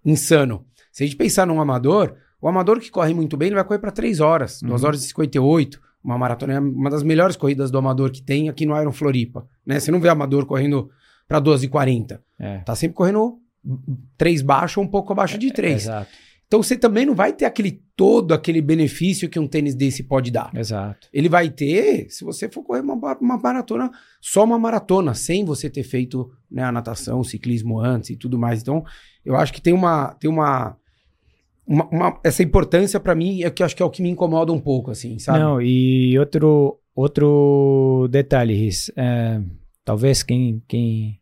insano. 0.02 0.64
Se 0.90 1.04
a 1.04 1.06
gente 1.06 1.16
pensar 1.16 1.46
num 1.46 1.60
amador, 1.60 2.16
o 2.40 2.48
amador 2.48 2.80
que 2.80 2.90
corre 2.90 3.12
muito 3.12 3.36
bem, 3.36 3.48
ele 3.48 3.54
vai 3.56 3.64
correr 3.64 3.78
para 3.78 3.90
3 3.92 4.18
horas, 4.18 4.60
2 4.62 4.80
Uhum. 4.82 4.88
horas 4.88 5.04
e 5.04 5.06
58. 5.08 5.78
Uma 6.02 6.16
maratona 6.16 6.54
é 6.54 6.58
uma 6.60 6.88
das 6.88 7.02
melhores 7.02 7.36
corridas 7.36 7.70
do 7.70 7.76
amador 7.76 8.10
que 8.10 8.22
tem 8.22 8.48
aqui 8.48 8.64
no 8.64 8.74
Iron 8.80 8.92
Floripa. 8.92 9.46
Né? 9.66 9.78
Você 9.78 9.90
não 9.90 10.00
vê 10.00 10.08
amador 10.08 10.46
correndo 10.46 10.88
para 11.28 11.38
2 11.40 11.62
e 11.64 11.68
40. 11.68 12.22
É, 12.38 12.60
Tá 12.60 12.74
sempre 12.74 12.96
correndo 12.96 13.38
3 14.16 14.40
baixo 14.42 14.80
ou 14.80 14.86
um 14.86 14.88
pouco 14.88 15.12
abaixo 15.12 15.36
de 15.36 15.52
3. 15.52 15.82
Exato, 15.82 16.08
Então 16.48 16.62
você 16.62 16.76
também 16.78 17.04
não 17.04 17.14
vai 17.14 17.30
ter 17.32 17.44
aquele 17.44 17.82
todo 17.94 18.32
aquele 18.32 18.62
benefício 18.62 19.28
que 19.28 19.38
um 19.38 19.46
tênis 19.46 19.74
desse 19.74 20.02
pode 20.02 20.30
dar. 20.30 20.50
exato. 20.56 21.06
Ele 21.12 21.28
vai 21.28 21.50
ter, 21.50 22.06
se 22.08 22.24
você 22.24 22.48
for 22.48 22.62
correr 22.62 22.80
uma, 22.80 22.94
uma 23.20 23.36
maratona, 23.38 23.90
só 24.20 24.44
uma 24.44 24.58
maratona, 24.58 25.12
sem 25.14 25.44
você 25.44 25.68
ter 25.68 25.82
feito 25.82 26.30
né, 26.50 26.62
a 26.62 26.72
natação, 26.72 27.20
o 27.20 27.24
ciclismo 27.24 27.78
antes 27.78 28.08
e 28.10 28.16
tudo 28.16 28.38
mais. 28.38 28.62
Então, 28.62 28.82
eu 29.24 29.36
acho 29.36 29.52
que 29.52 29.60
tem 29.60 29.74
uma. 29.74 30.14
Tem 30.14 30.30
uma, 30.30 30.74
uma- 31.66 31.88
uma- 31.90 32.20
essa 32.24 32.42
importância 32.42 32.98
para 32.98 33.14
mim 33.14 33.42
é 33.42 33.50
que 33.50 33.62
acho 33.62 33.76
que 33.76 33.82
é 33.82 33.86
o 33.86 33.90
que 33.90 34.00
me 34.02 34.08
incomoda 34.08 34.50
um 34.50 34.60
pouco, 34.60 34.90
assim, 34.90 35.18
sabe? 35.18 35.40
Não, 35.40 35.60
e 35.60 36.18
outro, 36.18 36.80
outro 36.94 38.08
detalhe, 38.10 38.54
Riz, 38.54 38.90
é, 38.96 39.38
talvez 39.84 40.22
quem 40.22 40.62
quem 40.66 41.20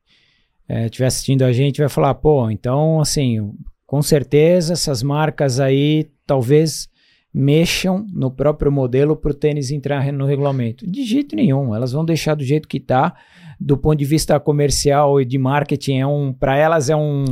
estiver 0.69 1.07
assistindo 1.07 1.43
a 1.43 1.53
gente 1.53 1.79
vai 1.81 1.89
falar, 1.89 2.15
pô, 2.15 2.49
então, 2.51 3.01
assim, 3.01 3.53
com 3.87 4.03
certeza 4.03 4.73
essas 4.73 5.03
marcas 5.03 5.61
aí 5.61 6.11
talvez 6.27 6.89
mexam 7.33 8.07
no 8.13 8.31
próprio 8.31 8.73
modelo 8.73 9.15
para 9.15 9.31
o 9.31 9.35
tênis 9.35 9.71
entrar 9.71 10.11
no 10.13 10.25
regulamento. 10.25 10.91
De 10.91 11.05
jeito 11.05 11.37
nenhum, 11.37 11.75
elas 11.75 11.93
vão 11.93 12.05
deixar 12.05 12.35
do 12.35 12.43
jeito 12.45 12.67
que 12.67 12.79
está. 12.79 13.15
Do 13.61 13.77
ponto 13.77 13.97
de 13.99 14.05
vista 14.05 14.39
comercial 14.41 15.21
e 15.21 15.25
de 15.25 15.39
marketing, 15.39 15.99
é 15.99 16.07
um, 16.07 16.33
para 16.33 16.57
elas 16.57 16.89
é 16.91 16.97
um, 16.97 17.25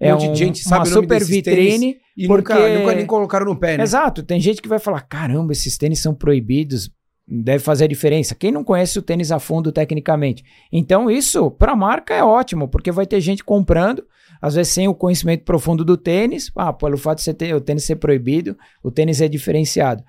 é 0.00 0.14
um- 0.14 0.34
gente 0.34 0.62
uma 0.66 0.68
sabe 0.76 0.90
nome 0.90 1.02
super 1.02 1.24
vitrine. 1.24 1.96
e 2.16 2.26
porque- 2.26 2.52
nunca, 2.52 2.78
nunca 2.78 2.94
nem 2.94 3.06
colocaram 3.06 3.46
no 3.46 3.56
pé, 3.56 3.76
né? 3.78 3.82
Exato, 3.82 4.22
tem 4.22 4.38
gente 4.40 4.60
que 4.60 4.68
vai 4.68 4.78
falar: 4.78 5.00
caramba, 5.02 5.52
esses 5.52 5.78
tênis 5.78 6.00
são 6.00 6.14
proibidos, 6.14 6.90
deve 7.26 7.62
fazer 7.64 7.84
a 7.84 7.88
diferença. 7.88 8.34
Quem 8.34 8.52
não 8.52 8.62
conhece 8.64 8.98
o 8.98 9.02
tênis 9.02 9.32
a 9.32 9.38
fundo 9.38 9.72
tecnicamente? 9.72 10.42
Então, 10.70 11.10
isso 11.10 11.50
para 11.50 11.72
a 11.72 11.76
marca 11.76 12.12
é 12.14 12.22
ótimo, 12.22 12.68
porque 12.68 12.90
vai 12.92 13.06
ter 13.06 13.20
gente 13.20 13.42
comprando, 13.42 14.02
às 14.42 14.56
vezes 14.56 14.72
sem 14.72 14.88
o 14.88 14.94
conhecimento 14.94 15.44
profundo 15.44 15.84
do 15.84 15.96
tênis. 15.96 16.50
Ah, 16.56 16.72
pelo 16.72 16.98
fato 16.98 17.18
de 17.18 17.24
você 17.24 17.32
ter, 17.32 17.54
o 17.54 17.60
tênis 17.60 17.84
ser 17.84 17.96
proibido, 17.96 18.56
o 18.82 18.90
tênis 18.90 19.20
é 19.20 19.28
diferenciado. 19.28 20.02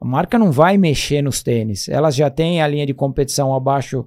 A 0.00 0.04
marca 0.04 0.38
não 0.38 0.52
vai 0.52 0.76
mexer 0.76 1.22
nos 1.22 1.42
tênis, 1.42 1.88
elas 1.88 2.14
já 2.14 2.30
têm 2.30 2.62
a 2.62 2.68
linha 2.68 2.86
de 2.86 2.94
competição 2.94 3.54
abaixo. 3.54 4.06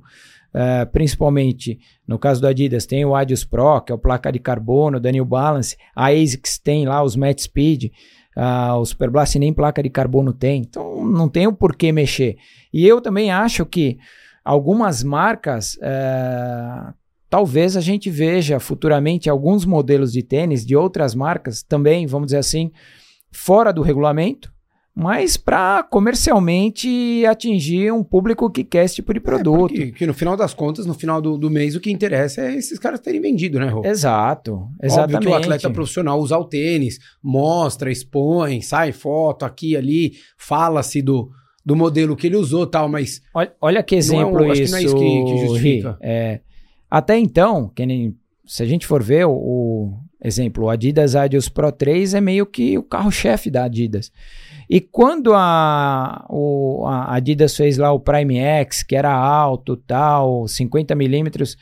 eh, 0.53 0.85
principalmente 0.85 1.79
no 2.05 2.19
caso 2.19 2.41
do 2.41 2.47
Adidas, 2.47 2.85
tem 2.85 3.05
o 3.05 3.15
Adios 3.15 3.45
Pro, 3.45 3.81
que 3.81 3.91
é 3.91 3.95
o 3.95 3.97
placa 3.97 4.29
de 4.31 4.37
carbono, 4.39 4.99
da 4.99 5.09
New 5.09 5.23
Balance, 5.23 5.77
a 5.95 6.07
ASICS 6.09 6.59
tem 6.59 6.85
lá 6.85 7.01
os 7.01 7.15
Match 7.15 7.39
Speed, 7.39 7.91
ah, 8.35 8.77
o 8.77 8.85
Super 8.85 9.09
Blast 9.09 9.37
nem 9.39 9.53
placa 9.53 9.81
de 9.81 9.89
carbono 9.89 10.33
tem, 10.33 10.61
então 10.61 11.05
não 11.05 11.29
tem 11.29 11.47
o 11.47 11.53
porquê 11.53 11.91
mexer. 11.91 12.35
E 12.73 12.85
eu 12.85 12.99
também 13.01 13.31
acho 13.31 13.65
que 13.65 13.97
algumas 14.43 15.03
marcas, 15.03 15.77
eh, 15.81 16.93
talvez 17.31 17.77
a 17.77 17.81
gente 17.81 18.09
veja 18.09 18.59
futuramente 18.59 19.29
alguns 19.29 19.63
modelos 19.63 20.11
de 20.11 20.21
tênis 20.21 20.65
de 20.65 20.75
outras 20.75 21.15
marcas 21.15 21.63
também, 21.63 22.05
vamos 22.05 22.27
dizer 22.27 22.39
assim, 22.39 22.71
fora 23.31 23.71
do 23.71 23.81
regulamento, 23.81 24.51
mas 24.93 25.37
para 25.37 25.81
comercialmente 25.81 27.25
atingir 27.25 27.93
um 27.93 28.03
público 28.03 28.51
que 28.51 28.65
quer 28.65 28.83
esse 28.83 28.95
tipo 28.95 29.13
de 29.13 29.21
produto. 29.21 29.73
É, 29.73 29.91
que 29.91 30.05
no 30.05 30.13
final 30.13 30.35
das 30.35 30.53
contas, 30.53 30.85
no 30.85 30.93
final 30.93 31.21
do, 31.21 31.37
do, 31.37 31.49
mês, 31.49 31.73
o 31.73 31.79
que 31.79 31.89
interessa 31.89 32.41
é 32.41 32.55
esses 32.55 32.77
caras 32.77 32.99
terem 32.99 33.21
vendido, 33.21 33.57
né, 33.57 33.69
Rô? 33.69 33.85
Exato, 33.85 34.67
exatamente. 34.83 35.15
Óbvio 35.15 35.19
que 35.21 35.27
o 35.29 35.33
atleta 35.33 35.69
profissional 35.69 36.19
usa 36.19 36.37
o 36.37 36.43
tênis, 36.43 36.99
mostra, 37.23 37.89
expõe, 37.89 38.61
sai 38.61 38.91
foto 38.91 39.45
aqui 39.45 39.77
ali, 39.77 40.15
fala-se 40.37 41.01
do, 41.01 41.29
do 41.65 41.77
modelo 41.77 42.13
que 42.13 42.27
ele 42.27 42.35
usou 42.35 42.67
tal, 42.67 42.89
mas... 42.89 43.21
Olha, 43.33 43.53
olha 43.61 43.83
que 43.83 43.95
exemplo 43.95 44.43
é 44.43 44.47
um, 44.49 44.51
isso, 44.51 44.63
acho 44.63 44.65
que 44.65 44.71
não 44.71 44.77
é 44.77 44.83
isso 44.83 44.95
que, 44.97 45.31
que 45.31 45.47
justifica. 45.47 45.97
É, 46.01 46.41
até 46.91 47.17
então, 47.17 47.71
nem, 47.79 48.13
se 48.45 48.61
a 48.61 48.65
gente 48.65 48.85
for 48.85 49.01
ver 49.01 49.25
o, 49.25 49.31
o 49.31 49.97
exemplo, 50.21 50.65
o 50.65 50.69
Adidas 50.69 51.15
Adios 51.15 51.47
Pro 51.47 51.71
3 51.71 52.15
é 52.15 52.19
meio 52.19 52.45
que 52.45 52.77
o 52.77 52.83
carro-chefe 52.83 53.49
da 53.49 53.63
Adidas. 53.63 54.11
E 54.69 54.81
quando 54.81 55.33
a, 55.33 56.25
o, 56.29 56.85
a 56.85 57.15
Adidas 57.15 57.55
fez 57.55 57.77
lá 57.77 57.93
o 57.93 57.99
Prime 57.99 58.37
X, 58.37 58.83
que 58.83 58.95
era 58.95 59.13
alto, 59.13 59.77
tal, 59.77 60.45
50 60.49 60.93
milímetros, 60.95 61.55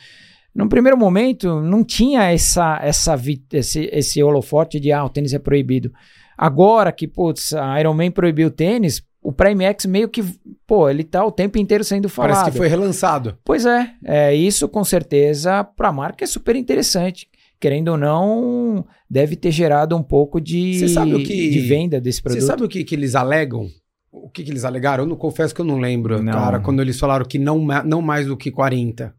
no 0.53 0.67
primeiro 0.67 0.97
momento 0.97 1.61
não 1.61 1.83
tinha 1.83 2.31
essa, 2.31 2.79
essa, 2.81 3.15
esse, 3.53 3.87
esse 3.93 4.23
holofote 4.23 4.79
de 4.79 4.91
ah, 4.91 5.05
o 5.05 5.09
tênis 5.09 5.33
é 5.33 5.39
proibido. 5.39 5.93
Agora 6.35 6.91
que, 6.91 7.07
putz, 7.07 7.53
a 7.53 7.79
Iron 7.79 7.93
Man 7.93 8.11
proibiu 8.11 8.47
o 8.47 8.51
tênis, 8.51 9.03
o 9.21 9.31
Prime 9.31 9.65
X 9.65 9.85
meio 9.85 10.07
que, 10.09 10.23
pô, 10.65 10.89
ele 10.89 11.03
tá 11.03 11.25
o 11.25 11.31
tempo 11.31 11.57
inteiro 11.57 11.83
sendo 11.83 12.07
falado. 12.09 12.35
Parece 12.35 12.51
que 12.51 12.57
foi 12.57 12.67
relançado. 12.67 13.37
Pois 13.43 13.65
é, 13.65 13.91
é 14.05 14.35
isso 14.35 14.67
com 14.67 14.83
certeza 14.83 15.63
para 15.63 15.89
a 15.89 15.93
marca 15.93 16.23
é 16.23 16.27
super 16.27 16.55
interessante 16.55 17.27
querendo 17.59 17.89
ou 17.89 17.97
não, 17.97 18.85
deve 19.09 19.35
ter 19.35 19.51
gerado 19.51 19.95
um 19.95 20.01
pouco 20.01 20.39
de, 20.39 20.79
que, 21.25 21.49
de 21.49 21.59
venda 21.59 21.99
desse 21.99 22.21
produto. 22.21 22.39
Você 22.39 22.47
sabe 22.47 22.63
o 22.63 22.69
que, 22.69 22.83
que 22.83 22.95
eles 22.95 23.15
alegam? 23.15 23.67
O 24.11 24.29
que, 24.29 24.43
que 24.43 24.49
eles 24.49 24.63
alegaram? 24.63 25.03
Eu 25.03 25.09
não 25.09 25.17
confesso 25.17 25.53
que 25.53 25.61
eu 25.61 25.65
não 25.65 25.77
lembro, 25.77 26.23
não. 26.23 26.31
cara, 26.31 26.59
quando 26.59 26.81
eles 26.81 26.97
falaram 26.97 27.25
que 27.25 27.37
não, 27.37 27.59
não 27.85 28.01
mais 28.01 28.25
do 28.25 28.37
que 28.37 28.49
40 28.49 29.13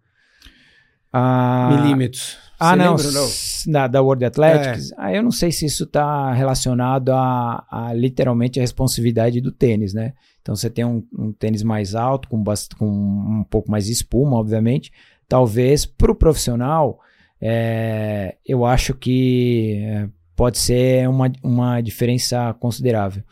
ah, 1.12 1.80
milímetros. 1.82 2.38
Ah, 2.60 2.76
não, 2.76 2.94
lembra, 2.94 3.10
não? 3.10 3.28
Da, 3.66 3.86
da 3.86 4.02
World 4.02 4.24
Athletics? 4.24 4.92
É. 4.92 4.94
Ah, 4.98 5.14
eu 5.14 5.22
não 5.22 5.30
sei 5.30 5.50
se 5.50 5.64
isso 5.64 5.84
está 5.84 6.32
relacionado 6.32 7.10
a, 7.10 7.64
a, 7.70 7.94
literalmente 7.94 8.58
a 8.58 8.62
responsividade 8.62 9.40
do 9.40 9.50
tênis, 9.50 9.94
né? 9.94 10.12
Então 10.42 10.54
você 10.54 10.68
tem 10.68 10.84
um, 10.84 11.02
um 11.18 11.32
tênis 11.32 11.62
mais 11.62 11.94
alto, 11.94 12.28
com, 12.28 12.44
com 12.78 12.86
um 12.86 13.44
pouco 13.48 13.70
mais 13.70 13.86
de 13.86 13.92
espuma, 13.92 14.36
obviamente. 14.36 14.92
Talvez 15.26 15.86
para 15.86 16.12
o 16.12 16.14
profissional 16.14 17.00
é, 17.40 18.36
eu 18.46 18.66
acho 18.66 18.92
que 18.92 19.82
é, 19.82 20.08
pode 20.36 20.58
ser 20.58 21.08
uma, 21.08 21.32
uma 21.42 21.80
diferença 21.80 22.54
considerável. 22.60 23.22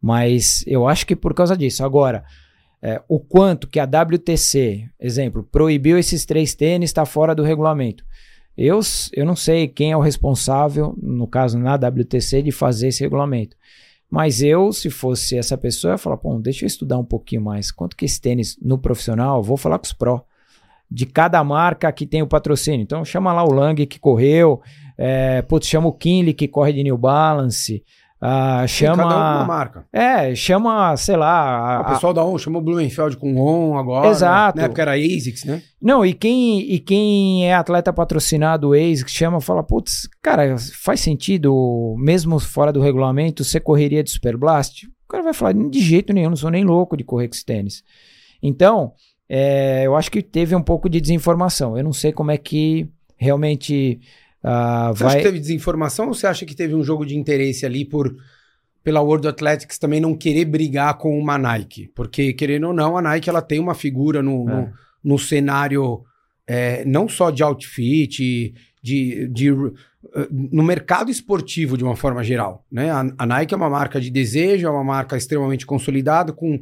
Mas 0.00 0.62
eu 0.66 0.86
acho 0.86 1.06
que 1.06 1.16
por 1.16 1.34
causa 1.34 1.56
disso. 1.56 1.84
Agora, 1.84 2.24
é, 2.80 3.02
o 3.08 3.18
quanto 3.18 3.66
que 3.66 3.80
a 3.80 3.84
WTC, 3.84 4.88
exemplo, 5.00 5.42
proibiu 5.42 5.98
esses 5.98 6.24
três 6.24 6.54
tênis, 6.54 6.90
está 6.90 7.04
fora 7.04 7.34
do 7.34 7.42
regulamento. 7.42 8.04
Eu, 8.56 8.80
eu 9.12 9.26
não 9.26 9.36
sei 9.36 9.68
quem 9.68 9.92
é 9.92 9.96
o 9.96 10.00
responsável, 10.00 10.96
no 11.02 11.26
caso 11.26 11.58
na 11.58 11.74
WTC, 11.74 12.42
de 12.42 12.50
fazer 12.50 12.88
esse 12.88 13.02
regulamento. 13.02 13.56
Mas 14.10 14.40
eu, 14.40 14.72
se 14.72 14.88
fosse 14.88 15.36
essa 15.36 15.58
pessoa, 15.58 15.94
ia 15.94 15.98
falar, 15.98 16.16
pô, 16.16 16.38
deixa 16.38 16.64
eu 16.64 16.66
estudar 16.66 16.96
um 16.98 17.04
pouquinho 17.04 17.42
mais. 17.42 17.70
Quanto 17.70 17.96
que 17.96 18.04
esse 18.04 18.20
tênis 18.20 18.56
no 18.62 18.78
profissional, 18.78 19.42
vou 19.42 19.56
falar 19.56 19.78
com 19.78 19.84
os 19.84 19.92
pró 19.92 20.24
de 20.90 21.04
cada 21.04 21.42
marca 21.42 21.90
que 21.90 22.06
tem 22.06 22.22
o 22.22 22.26
patrocínio. 22.26 22.82
Então 22.82 23.04
chama 23.04 23.32
lá 23.32 23.44
o 23.44 23.52
Lang 23.52 23.84
que 23.86 23.98
correu, 23.98 24.62
é, 24.96 25.42
putz, 25.42 25.66
chama 25.66 25.88
o 25.88 25.92
Kinley 25.92 26.32
que 26.32 26.48
corre 26.48 26.72
de 26.72 26.82
New 26.82 26.96
Balance. 26.96 27.84
Uh, 28.22 28.66
chama. 28.66 29.02
Cada 29.02 29.14
uma 29.14 29.44
marca. 29.44 29.86
É, 29.92 30.34
chama, 30.34 30.96
sei 30.96 31.16
lá. 31.16 31.76
A, 31.76 31.80
o 31.82 31.84
pessoal 31.92 32.14
da 32.14 32.24
ON 32.24 32.38
chamou 32.38 32.62
Blumenfeld 32.62 33.16
com 33.18 33.38
ON 33.38 33.76
agora. 33.76 34.08
Exato. 34.08 34.58
Né? 34.58 34.68
Porque 34.68 34.80
era 34.80 34.94
ASICS, 34.94 35.44
né? 35.44 35.62
Não, 35.80 36.04
e 36.04 36.14
quem, 36.14 36.60
e 36.60 36.78
quem 36.78 37.46
é 37.46 37.54
atleta 37.54 37.92
patrocinado 37.92 38.72
ASICS 38.72 39.12
chama 39.12 39.40
fala, 39.40 39.62
putz, 39.62 40.08
cara, 40.22 40.56
faz 40.82 41.00
sentido, 41.00 41.94
mesmo 41.98 42.38
fora 42.40 42.72
do 42.72 42.80
regulamento, 42.80 43.44
você 43.44 43.60
correria 43.60 44.02
de 44.02 44.10
Superblast? 44.10 44.86
O 44.86 45.08
cara 45.08 45.22
vai 45.22 45.34
falar, 45.34 45.52
de 45.52 45.80
jeito 45.80 46.12
nenhum, 46.12 46.30
não 46.30 46.36
sou 46.36 46.50
nem 46.50 46.64
louco 46.64 46.96
de 46.96 47.04
correr 47.04 47.28
com 47.28 47.34
esse 47.34 47.44
tênis. 47.44 47.84
Então, 48.42 48.92
é, 49.28 49.82
eu 49.84 49.94
acho 49.94 50.10
que 50.10 50.22
teve 50.22 50.56
um 50.56 50.62
pouco 50.62 50.88
de 50.88 51.00
desinformação. 51.00 51.76
Eu 51.76 51.84
não 51.84 51.92
sei 51.92 52.12
como 52.12 52.30
é 52.30 52.38
que 52.38 52.88
realmente 53.16 54.00
uh, 54.44 54.94
você 54.94 55.04
vai. 55.04 55.12
Acha 55.12 55.16
que 55.18 55.22
teve 55.24 55.40
desinformação 55.40 56.08
ou 56.08 56.14
você 56.14 56.26
acha 56.26 56.46
que 56.46 56.54
teve 56.54 56.74
um 56.74 56.82
jogo 56.82 57.04
de 57.04 57.16
interesse 57.16 57.64
ali 57.66 57.84
por 57.84 58.14
pela 58.82 59.00
World 59.00 59.26
Athletics 59.26 59.78
também 59.78 60.00
não 60.00 60.14
querer 60.14 60.44
brigar 60.44 60.96
com 60.96 61.18
uma 61.18 61.36
Nike? 61.36 61.90
Porque, 61.92 62.32
querendo 62.32 62.68
ou 62.68 62.72
não, 62.72 62.96
a 62.96 63.02
Nike 63.02 63.28
ela 63.28 63.42
tem 63.42 63.58
uma 63.58 63.74
figura 63.74 64.22
no, 64.22 64.48
é. 64.48 64.54
no, 64.54 64.72
no, 65.02 65.18
cenário 65.18 66.04
é, 66.46 66.84
não 66.84 67.08
só 67.08 67.32
de 67.32 67.42
outfit, 67.42 68.54
de, 68.80 69.26
de, 69.26 69.50
no 70.30 70.62
mercado 70.62 71.10
esportivo 71.10 71.76
de 71.76 71.82
uma 71.82 71.96
forma 71.96 72.22
geral. 72.22 72.64
Né? 72.70 72.88
A, 72.88 73.04
a 73.18 73.26
Nike 73.26 73.52
é 73.52 73.56
uma 73.56 73.68
marca 73.68 74.00
de 74.00 74.08
desejo, 74.08 74.68
é 74.68 74.70
uma 74.70 74.84
marca 74.84 75.16
extremamente 75.16 75.66
consolidada, 75.66 76.32
com 76.32 76.60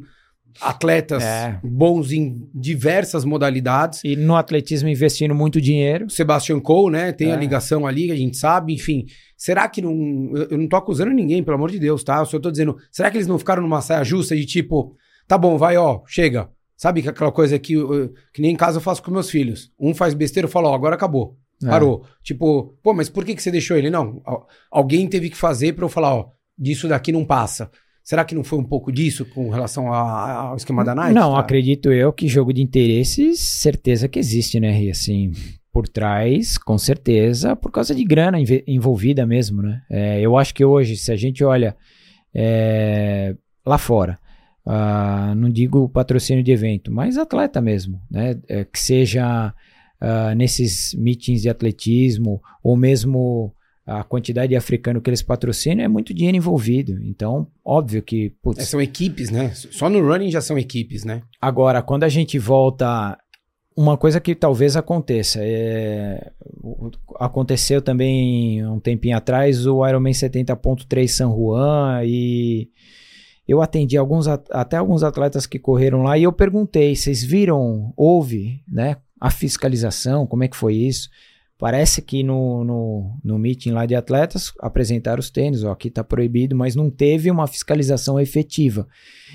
atletas 0.61 1.23
é. 1.23 1.59
bons 1.63 2.11
em 2.11 2.49
diversas 2.53 3.25
modalidades. 3.25 4.01
E 4.03 4.15
no 4.15 4.35
atletismo 4.35 4.89
investindo 4.89 5.35
muito 5.35 5.59
dinheiro. 5.59 6.09
Sebastian 6.09 6.59
Coe, 6.59 6.91
né? 6.91 7.11
Tem 7.11 7.29
é. 7.29 7.33
a 7.33 7.37
ligação 7.37 7.85
ali, 7.85 8.11
a 8.11 8.15
gente 8.15 8.37
sabe, 8.37 8.73
enfim. 8.73 9.05
Será 9.37 9.67
que 9.67 9.81
não. 9.81 10.31
Eu 10.49 10.57
não 10.57 10.67
tô 10.67 10.75
acusando 10.75 11.11
ninguém, 11.11 11.43
pelo 11.43 11.57
amor 11.57 11.71
de 11.71 11.79
Deus, 11.79 12.03
tá? 12.03 12.19
Eu 12.19 12.25
só 12.25 12.39
tô 12.39 12.51
dizendo, 12.51 12.77
será 12.91 13.11
que 13.11 13.17
eles 13.17 13.27
não 13.27 13.37
ficaram 13.37 13.61
numa 13.61 13.81
saia 13.81 14.03
justa 14.03 14.35
de 14.35 14.45
tipo, 14.45 14.95
tá 15.27 15.37
bom, 15.37 15.57
vai, 15.57 15.77
ó, 15.77 16.01
chega. 16.07 16.49
Sabe 16.77 17.01
que 17.01 17.09
aquela 17.09 17.31
coisa 17.31 17.57
que, 17.57 17.73
que 18.33 18.41
nem 18.41 18.51
em 18.51 18.55
casa 18.55 18.77
eu 18.77 18.81
faço 18.81 19.01
com 19.01 19.11
meus 19.11 19.29
filhos. 19.29 19.71
Um 19.79 19.93
faz 19.93 20.13
besteira, 20.13 20.45
eu 20.45 20.51
falo, 20.51 20.69
ó, 20.69 20.75
agora 20.75 20.95
acabou. 20.95 21.37
É. 21.63 21.69
Parou. 21.69 22.05
Tipo, 22.21 22.75
pô, 22.83 22.93
mas 22.93 23.09
por 23.09 23.23
que, 23.23 23.33
que 23.33 23.41
você 23.41 23.49
deixou 23.49 23.77
ele? 23.77 23.89
Não, 23.89 24.21
alguém 24.69 25.07
teve 25.07 25.29
que 25.29 25.37
fazer 25.37 25.73
para 25.73 25.85
eu 25.85 25.89
falar, 25.89 26.13
ó, 26.13 26.29
disso 26.57 26.87
daqui 26.87 27.11
não 27.11 27.25
passa. 27.25 27.71
Será 28.05 28.23
que 28.23 28.35
não 28.35 28.43
foi 28.43 28.59
um 28.59 28.63
pouco 28.63 28.91
disso 28.91 29.25
com 29.25 29.49
relação 29.49 29.91
a, 29.91 30.49
ao 30.49 30.55
esquema 30.55 30.85
da 30.85 30.93
Nike? 30.93 31.15
Não, 31.15 31.35
acredito 31.35 31.91
eu 31.91 32.13
que 32.13 32.27
jogo 32.27 32.53
de 32.53 32.61
interesses, 32.61 33.39
certeza 33.39 34.07
que 34.07 34.19
existe, 34.19 34.59
né, 34.59 34.69
Ri? 34.69 34.91
Assim, 34.91 35.31
por 35.73 35.87
trás, 35.87 36.55
com 36.55 36.77
certeza, 36.77 37.55
por 37.55 37.71
causa 37.71 37.95
de 37.95 38.03
grana 38.05 38.37
envolvida 38.67 39.25
mesmo, 39.25 39.63
né? 39.63 39.81
É, 39.89 40.21
eu 40.21 40.37
acho 40.37 40.53
que 40.53 40.63
hoje, 40.63 40.95
se 40.95 41.11
a 41.11 41.15
gente 41.15 41.43
olha 41.43 41.75
é, 42.31 43.35
lá 43.65 43.79
fora, 43.79 44.19
uh, 44.67 45.33
não 45.33 45.49
digo 45.49 45.89
patrocínio 45.89 46.43
de 46.43 46.51
evento, 46.51 46.91
mas 46.91 47.17
atleta 47.17 47.59
mesmo, 47.59 47.99
né? 48.11 48.39
É, 48.47 48.65
que 48.65 48.79
seja 48.79 49.51
uh, 49.99 50.35
nesses 50.35 50.93
meetings 50.93 51.41
de 51.41 51.49
atletismo 51.49 52.39
ou 52.61 52.77
mesmo 52.77 53.51
a 53.85 54.03
quantidade 54.03 54.49
de 54.49 54.55
africano 54.55 54.99
que 54.99 55.09
eles 55.09 55.21
patrocinam 55.21 55.83
é 55.83 55.87
muito 55.87 56.13
dinheiro 56.13 56.37
envolvido. 56.37 56.99
Então, 57.03 57.47
óbvio 57.63 58.01
que. 58.01 58.31
Putz, 58.41 58.59
é, 58.59 58.65
são 58.65 58.81
equipes, 58.81 59.29
né? 59.29 59.51
Só 59.53 59.89
no 59.89 60.01
running 60.05 60.31
já 60.31 60.41
são 60.41 60.57
equipes, 60.57 61.03
né? 61.03 61.21
Agora, 61.39 61.81
quando 61.81 62.03
a 62.03 62.09
gente 62.09 62.39
volta. 62.39 63.17
Uma 63.77 63.97
coisa 63.97 64.21
que 64.21 64.33
talvez 64.33 64.77
aconteça. 64.77 65.39
É, 65.41 66.31
aconteceu 67.19 67.81
também 67.81 68.65
um 68.65 68.79
tempinho 68.79 69.17
atrás 69.17 69.67
o 69.67 69.85
Ironman 69.85 70.13
70.3 70.13 71.07
San 71.09 71.29
Juan 71.29 72.01
e 72.05 72.69
eu 73.45 73.61
atendi 73.61 73.97
alguns, 73.97 74.27
até 74.27 74.77
alguns 74.77 75.03
atletas 75.03 75.45
que 75.45 75.59
correram 75.59 76.03
lá 76.03 76.17
e 76.17 76.23
eu 76.23 76.31
perguntei: 76.31 76.95
vocês 76.95 77.21
viram, 77.23 77.93
houve, 77.95 78.63
né? 78.67 78.97
A 79.19 79.29
fiscalização, 79.29 80.25
como 80.25 80.43
é 80.43 80.47
que 80.47 80.55
foi 80.57 80.75
isso? 80.75 81.09
Parece 81.65 81.99
que 81.99 82.21
no, 82.21 82.63
no, 82.63 83.17
no 83.23 83.39
meeting 83.39 83.71
lá 83.71 83.87
de 83.87 83.95
atletas 83.95 84.53
apresentaram 84.59 85.19
os 85.19 85.31
tênis, 85.31 85.63
ó, 85.63 85.71
aqui 85.71 85.87
está 85.87 86.03
proibido, 86.03 86.55
mas 86.55 86.75
não 86.75 86.91
teve 86.91 87.31
uma 87.31 87.47
fiscalização 87.47 88.19
efetiva. 88.19 88.87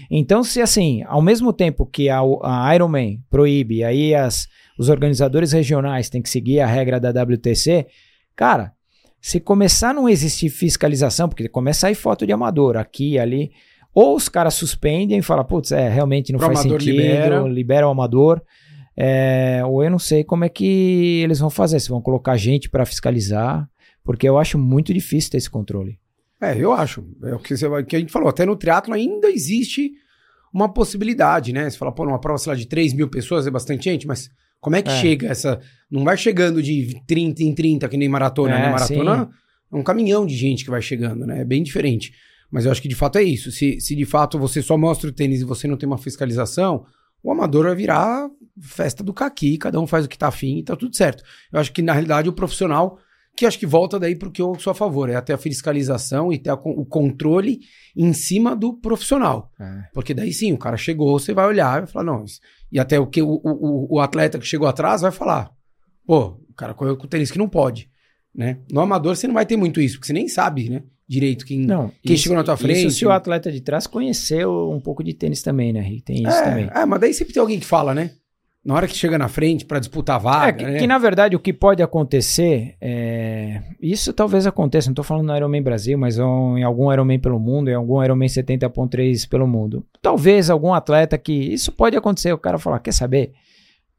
Então, 0.09 0.45
se 0.45 0.62
assim, 0.62 1.03
ao 1.09 1.21
mesmo 1.21 1.53
tempo 1.53 1.85
que 1.85 2.09
a, 2.09 2.21
a 2.45 2.73
Ironman 2.73 3.21
proíbe, 3.29 3.83
aí 3.83 4.14
as, 4.14 4.47
os 4.79 4.88
organizadores 4.88 5.51
regionais 5.51 6.09
têm 6.09 6.23
que 6.23 6.31
seguir 6.31 6.61
a 6.61 6.69
regra 6.69 7.01
da 7.01 7.11
WTC, 7.11 7.88
cara, 8.37 8.75
se 9.21 9.40
começar 9.40 9.90
a 9.90 9.95
não 9.95 10.09
existir 10.09 10.51
fiscalização, 10.51 11.29
porque 11.29 11.49
começa 11.49 11.88
a 11.88 11.90
ir 11.90 11.97
foto 11.97 12.25
de 12.25 12.33
amador 12.33 12.77
aqui 12.77 13.19
ali, 13.19 13.51
ou 13.93 14.14
os 14.14 14.29
caras 14.29 14.55
suspendem 14.55 15.19
e 15.19 15.23
falam, 15.23 15.45
putz, 15.45 15.73
é, 15.73 15.88
realmente 15.88 16.31
não 16.31 16.38
Pro 16.38 16.47
faz 16.47 16.61
sentido, 16.61 16.85
libera. 16.85 17.40
libera 17.40 17.88
o 17.88 17.90
amador. 17.90 18.40
É, 19.03 19.65
ou 19.65 19.83
eu 19.83 19.91
não 19.91 19.99
sei 19.99 20.23
como 20.23 20.45
é 20.45 20.49
que 20.51 21.23
eles 21.25 21.39
vão 21.39 21.49
fazer, 21.49 21.81
se 21.81 21.89
vão 21.89 22.03
colocar 22.03 22.37
gente 22.37 22.69
para 22.69 22.85
fiscalizar, 22.85 23.67
porque 24.05 24.29
eu 24.29 24.37
acho 24.37 24.59
muito 24.59 24.93
difícil 24.93 25.31
ter 25.31 25.39
esse 25.39 25.49
controle. 25.49 25.99
É, 26.39 26.55
eu 26.55 26.71
acho. 26.71 27.03
É 27.23 27.35
o 27.35 27.39
que, 27.39 27.57
você, 27.57 27.67
que 27.85 27.97
a 27.97 27.99
gente 27.99 28.13
falou, 28.13 28.29
até 28.29 28.45
no 28.45 28.55
triatlo 28.55 28.93
ainda 28.93 29.31
existe 29.31 29.91
uma 30.53 30.71
possibilidade, 30.71 31.51
né? 31.51 31.71
Você 31.71 31.79
fala, 31.79 31.93
pô, 31.93 32.05
numa 32.05 32.21
prova, 32.21 32.37
sei 32.37 32.53
lá, 32.53 32.59
de 32.59 32.67
3 32.67 32.93
mil 32.93 33.09
pessoas 33.09 33.47
é 33.47 33.51
bastante 33.51 33.85
gente, 33.85 34.07
mas 34.07 34.29
como 34.61 34.77
é 34.77 34.83
que 34.83 34.91
é. 34.91 35.01
chega 35.01 35.29
essa. 35.29 35.59
Não 35.91 36.05
vai 36.05 36.19
chegando 36.19 36.63
de 36.63 37.01
30 37.07 37.43
em 37.43 37.55
30, 37.55 37.89
que 37.89 37.97
nem 37.97 38.09
maratona, 38.09 38.55
é, 38.55 38.63
né? 38.65 38.71
Maratona 38.71 39.25
sim. 39.25 39.31
é 39.73 39.77
um 39.77 39.83
caminhão 39.83 40.27
de 40.27 40.37
gente 40.37 40.63
que 40.63 40.71
vai 40.71 40.83
chegando, 40.83 41.27
né? 41.27 41.41
É 41.41 41.45
bem 41.45 41.63
diferente. 41.63 42.13
Mas 42.51 42.67
eu 42.67 42.71
acho 42.71 42.83
que 42.83 42.89
de 42.89 42.95
fato 42.95 43.17
é 43.17 43.23
isso. 43.23 43.51
Se, 43.51 43.81
se 43.81 43.97
de 43.97 44.05
fato 44.05 44.39
você 44.39 44.61
só 44.61 44.77
mostra 44.77 45.09
o 45.09 45.13
tênis 45.13 45.41
e 45.41 45.45
você 45.45 45.67
não 45.67 45.79
tem 45.79 45.87
uma 45.87 45.97
fiscalização, 45.97 46.85
o 47.22 47.30
amador 47.30 47.66
vai 47.66 47.74
virar 47.74 48.28
festa 48.61 49.02
do 49.02 49.12
caqui, 49.12 49.56
cada 49.56 49.80
um 49.80 49.87
faz 49.87 50.04
o 50.04 50.09
que 50.09 50.18
tá 50.18 50.28
afim 50.28 50.59
e 50.59 50.62
tá 50.62 50.76
tudo 50.76 50.94
certo. 50.96 51.22
Eu 51.52 51.61
acho 51.61 51.72
que 51.72 51.83
na 51.83 51.92
realidade 51.92 52.28
o 52.28 52.33
profissional, 52.33 52.98
que 53.37 53.46
acho 53.46 53.59
que 53.59 53.66
volta 53.66 53.98
daí 53.98 54.14
pro 54.14 54.30
que 54.30 54.42
eu 54.42 54.59
sou 54.59 54.70
a 54.70 54.74
favor, 54.74 55.09
é 55.09 55.14
até 55.14 55.33
a 55.33 55.38
fiscalização 55.38 56.33
e 56.33 56.38
ter 56.38 56.50
a, 56.50 56.54
o 56.54 56.85
controle 56.85 57.61
em 57.96 58.12
cima 58.12 58.54
do 58.54 58.74
profissional. 58.74 59.50
É. 59.59 59.85
Porque 59.92 60.14
daí 60.14 60.33
sim, 60.33 60.52
o 60.52 60.59
cara 60.59 60.76
chegou, 60.76 61.18
você 61.18 61.33
vai 61.33 61.46
olhar 61.46 61.78
e 61.78 61.80
vai 61.80 61.87
falar, 61.87 62.04
não, 62.04 62.24
e 62.70 62.78
até 62.78 62.98
o 62.98 63.06
que 63.06 63.22
o, 63.22 63.40
o, 63.42 63.96
o 63.96 64.00
atleta 64.00 64.38
que 64.38 64.46
chegou 64.46 64.68
atrás 64.68 65.02
vai 65.02 65.11
falar, 65.11 65.50
pô, 66.06 66.38
o 66.48 66.54
cara 66.54 66.74
correu 66.74 66.96
com 66.96 67.04
o 67.04 67.09
tênis 67.09 67.30
que 67.30 67.38
não 67.38 67.48
pode. 67.48 67.90
Né? 68.35 68.61
No 68.70 68.80
amador 68.80 69.16
você 69.16 69.26
não 69.26 69.35
vai 69.35 69.44
ter 69.44 69.56
muito 69.56 69.80
isso, 69.80 69.96
porque 69.96 70.06
você 70.06 70.12
nem 70.12 70.28
sabe, 70.28 70.68
né? 70.68 70.83
Direito 71.11 71.44
quem, 71.44 71.66
não, 71.66 71.90
quem 72.05 72.14
isso, 72.14 72.23
chegou 72.23 72.38
na 72.38 72.44
tua 72.44 72.57
frente. 72.57 72.87
Isso 72.87 72.99
se 72.99 73.05
o 73.05 73.11
atleta 73.11 73.51
de 73.51 73.61
trás 73.61 73.85
conheceu 73.85 74.70
um 74.70 74.79
pouco 74.79 75.03
de 75.03 75.12
tênis 75.12 75.42
também, 75.42 75.73
né, 75.73 75.81
Rick? 75.81 76.03
Tem 76.03 76.23
isso 76.23 76.29
é, 76.29 76.44
também. 76.44 76.70
É, 76.73 76.87
mas 76.87 77.01
daí 77.01 77.12
sempre 77.12 77.35
tem 77.35 77.40
alguém 77.40 77.59
que 77.59 77.66
fala, 77.66 77.92
né? 77.92 78.12
Na 78.64 78.75
hora 78.75 78.87
que 78.87 78.94
chega 78.94 79.18
na 79.18 79.27
frente 79.27 79.64
para 79.64 79.81
disputar 79.81 80.14
a 80.14 80.18
vaga. 80.20 80.49
É, 80.49 80.53
que, 80.53 80.64
né? 80.70 80.79
que, 80.79 80.87
na 80.87 80.99
verdade 80.99 81.35
o 81.35 81.40
que 81.40 81.53
pode 81.53 81.83
acontecer 81.83 82.77
é. 82.81 83.61
Isso 83.83 84.12
talvez 84.12 84.46
aconteça, 84.46 84.87
não 84.87 84.92
estou 84.92 85.05
falando 85.05 85.27
no 85.27 85.37
Ironman 85.37 85.61
Brasil, 85.61 85.99
mas 85.99 86.16
em 86.16 86.62
algum 86.62 86.92
Ironman 86.92 87.18
pelo 87.18 87.40
mundo, 87.40 87.68
em 87.68 87.75
algum 87.75 88.01
Ironman 88.01 88.29
70.3 88.29 89.29
pelo 89.29 89.49
mundo. 89.49 89.85
Talvez 90.01 90.49
algum 90.49 90.73
atleta 90.73 91.18
que. 91.18 91.33
Isso 91.33 91.73
pode 91.73 91.96
acontecer, 91.96 92.33
o 92.33 92.38
cara 92.38 92.57
falar, 92.57 92.79
quer 92.79 92.92
saber? 92.92 93.33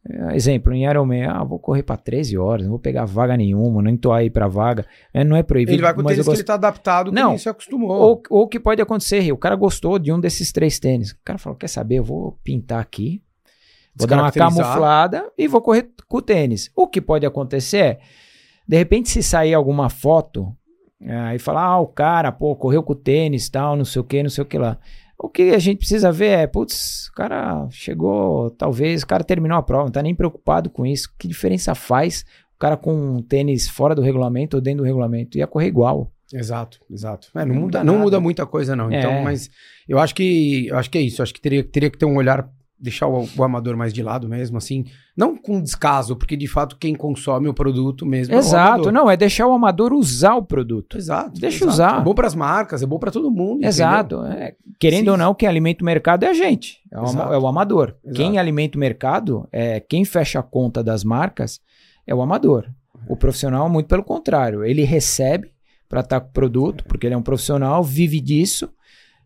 É, 0.10 0.36
exemplo, 0.36 0.74
em 0.74 0.86
Ironman, 0.86 1.26
ah, 1.26 1.44
vou 1.44 1.60
correr 1.60 1.84
para 1.84 1.96
13 1.96 2.36
horas, 2.38 2.64
não 2.64 2.72
vou 2.72 2.80
pegar 2.80 3.06
vaga 3.06 3.38
nenhuma, 3.38 3.84
nem 3.84 3.96
tô 3.96 4.12
aí 4.12 4.30
para 4.32 4.48
vaga. 4.48 4.86
É, 5.14 5.24
não 5.24 5.36
é 5.36 5.44
proibido. 5.44 5.74
Ele 5.74 5.82
vai 5.82 5.94
com 5.94 6.02
o 6.02 6.04
tênis 6.04 6.26
gost... 6.26 6.36
que 6.36 6.42
ele 6.42 6.48
tá 6.48 6.56
adaptado, 6.56 7.12
não, 7.12 7.38
se 7.38 7.48
acostumou. 7.48 7.92
Ou, 7.92 8.24
ou 8.30 8.48
que 8.48 8.60
pode 8.60 8.82
acontecer, 8.82 9.32
o 9.32 9.38
cara 9.38 9.56
gostou 9.56 10.00
de 10.00 10.12
um 10.12 10.20
desses 10.20 10.52
três 10.52 10.80
tênis. 10.80 11.12
O 11.12 11.18
cara 11.24 11.38
falou, 11.38 11.58
quer 11.58 11.68
saber, 11.68 12.00
eu 12.00 12.04
vou 12.04 12.40
pintar 12.44 12.80
aqui, 12.80 13.22
vou 13.96 14.08
dar 14.08 14.24
uma 14.24 14.32
camuflada 14.32 15.32
e 15.38 15.48
vou 15.48 15.62
correr 15.62 15.92
com 16.08 16.18
o 16.18 16.22
tênis. 16.22 16.72
O 16.76 16.88
que 16.88 17.00
pode 17.00 17.26
acontecer 17.26 17.78
é, 17.78 18.00
de 18.68 18.78
repente 18.78 19.10
se 19.10 19.22
sair 19.22 19.54
alguma 19.54 19.88
foto, 19.88 20.52
aí 21.28 21.38
falar, 21.38 21.64
ah, 21.64 21.80
o 21.80 21.88
cara, 21.88 22.32
pô, 22.32 22.56
correu 22.56 22.82
com 22.82 22.94
o 22.94 22.96
tênis, 22.96 23.50
tal, 23.50 23.76
não 23.76 23.86
sei 23.86 24.02
o 24.02 24.04
que, 24.04 24.24
não 24.24 24.30
sei 24.32 24.44
o 24.44 24.48
que 24.48 24.58
lá. 24.58 24.80
O 25.23 25.29
que 25.29 25.51
a 25.51 25.60
gente 25.60 25.77
precisa 25.77 26.12
ver 26.12 26.39
é, 26.39 26.47
putz, 26.47 27.07
o 27.10 27.13
cara 27.13 27.67
chegou, 27.69 28.49
talvez, 28.49 29.03
o 29.03 29.07
cara 29.07 29.23
terminou 29.23 29.55
a 29.55 29.62
prova, 29.62 29.84
não 29.84 29.91
tá 29.91 30.01
nem 30.01 30.15
preocupado 30.15 30.67
com 30.67 30.84
isso. 30.84 31.13
Que 31.15 31.27
diferença 31.27 31.75
faz 31.75 32.25
o 32.55 32.57
cara 32.57 32.75
com 32.75 32.91
um 32.91 33.21
tênis 33.21 33.69
fora 33.69 33.93
do 33.93 34.01
regulamento 34.01 34.57
ou 34.57 34.62
dentro 34.62 34.79
do 34.79 34.88
regulamento? 34.88 35.38
Ia 35.38 35.45
correr 35.45 35.67
igual. 35.67 36.12
Exato, 36.34 36.79
exato. 36.89 37.27
É, 37.36 37.45
não, 37.45 37.53
muda, 37.53 37.84
não 37.84 37.99
muda 37.99 38.19
muita 38.19 38.47
coisa, 38.47 38.75
não. 38.75 38.91
Então, 38.91 39.12
é. 39.12 39.21
mas 39.21 39.49
eu 39.88 39.99
acho 39.99 40.15
que 40.15 40.67
eu 40.67 40.77
acho 40.77 40.89
que 40.89 40.97
é 40.97 41.01
isso. 41.01 41.21
Eu 41.21 41.23
acho 41.23 41.34
que 41.34 41.41
teria, 41.41 41.63
teria 41.63 41.91
que 41.91 41.99
ter 41.99 42.05
um 42.05 42.15
olhar 42.15 42.49
deixar 42.82 43.08
o, 43.08 43.28
o, 43.38 43.44
amador 43.44 43.78
mais 43.78 43.94
de 43.94 44.02
lado 44.02 44.28
mesmo, 44.28 44.58
assim. 44.58 44.86
Não 45.15 45.38
com 45.38 45.62
descaso, 45.62 46.15
porque 46.15 46.36
de 46.36 46.48
fato 46.48 46.78
quem 46.78 46.96
consome 46.96 47.48
o 47.48 47.54
produto 47.54 48.06
mesmo 48.06 48.34
Exato, 48.34 48.89
é 48.89 48.91
não, 48.91 49.10
é 49.10 49.15
deixar 49.15 49.48
o 49.48 49.54
amador 49.54 49.94
usar 49.94 50.36
o 50.36 50.44
produto. 50.44 50.98
Exato. 50.98 51.39
Deixa 51.39 51.58
exato. 51.65 51.70
usar. 51.70 52.02
É 52.02 52.04
bom 52.04 52.15
para 52.15 52.28
as 52.28 52.34
marcas, 52.34 52.82
é 52.82 52.86
bom 52.86 52.98
para 52.98 53.12
todo 53.12 53.30
mundo. 53.30 53.63
Exato. 53.63 54.26
É, 54.26 54.56
querendo 54.80 55.06
Sim. 55.06 55.12
ou 55.12 55.17
não, 55.17 55.36
quem 55.36 55.48
alimenta 55.48 55.84
o 55.84 55.86
mercado 55.86 56.24
é 56.24 56.30
a 56.30 56.34
gente, 56.34 56.80
é 56.91 57.00
o, 57.00 57.34
é 57.34 57.38
o 57.38 57.48
amador. 57.48 57.96
Exato. 58.04 58.17
Quem 58.17 58.39
alimenta 58.39 58.78
o 58.78 58.80
mercado, 58.80 59.48
é 59.52 59.80
quem 59.80 60.04
fecha 60.04 60.39
a 60.39 60.44
conta 60.44 60.84
das 60.84 61.04
marcas, 61.04 61.62
é 62.08 62.15
o 62.15 62.22
amador. 62.22 62.67
O 63.08 63.15
profissional, 63.15 63.70
muito 63.70 63.88
pelo 63.88 64.04
contrário, 64.04 64.63
ele 64.63 64.84
recebe 64.84 65.52
para 65.88 66.02
estar 66.02 66.20
com 66.20 66.30
o 66.30 66.34
produto, 66.34 66.84
porque 66.86 67.06
ele 67.06 67.13
é 67.13 67.17
um 67.17 67.22
profissional, 67.22 67.84
vive 67.84 68.20
disso 68.20 68.72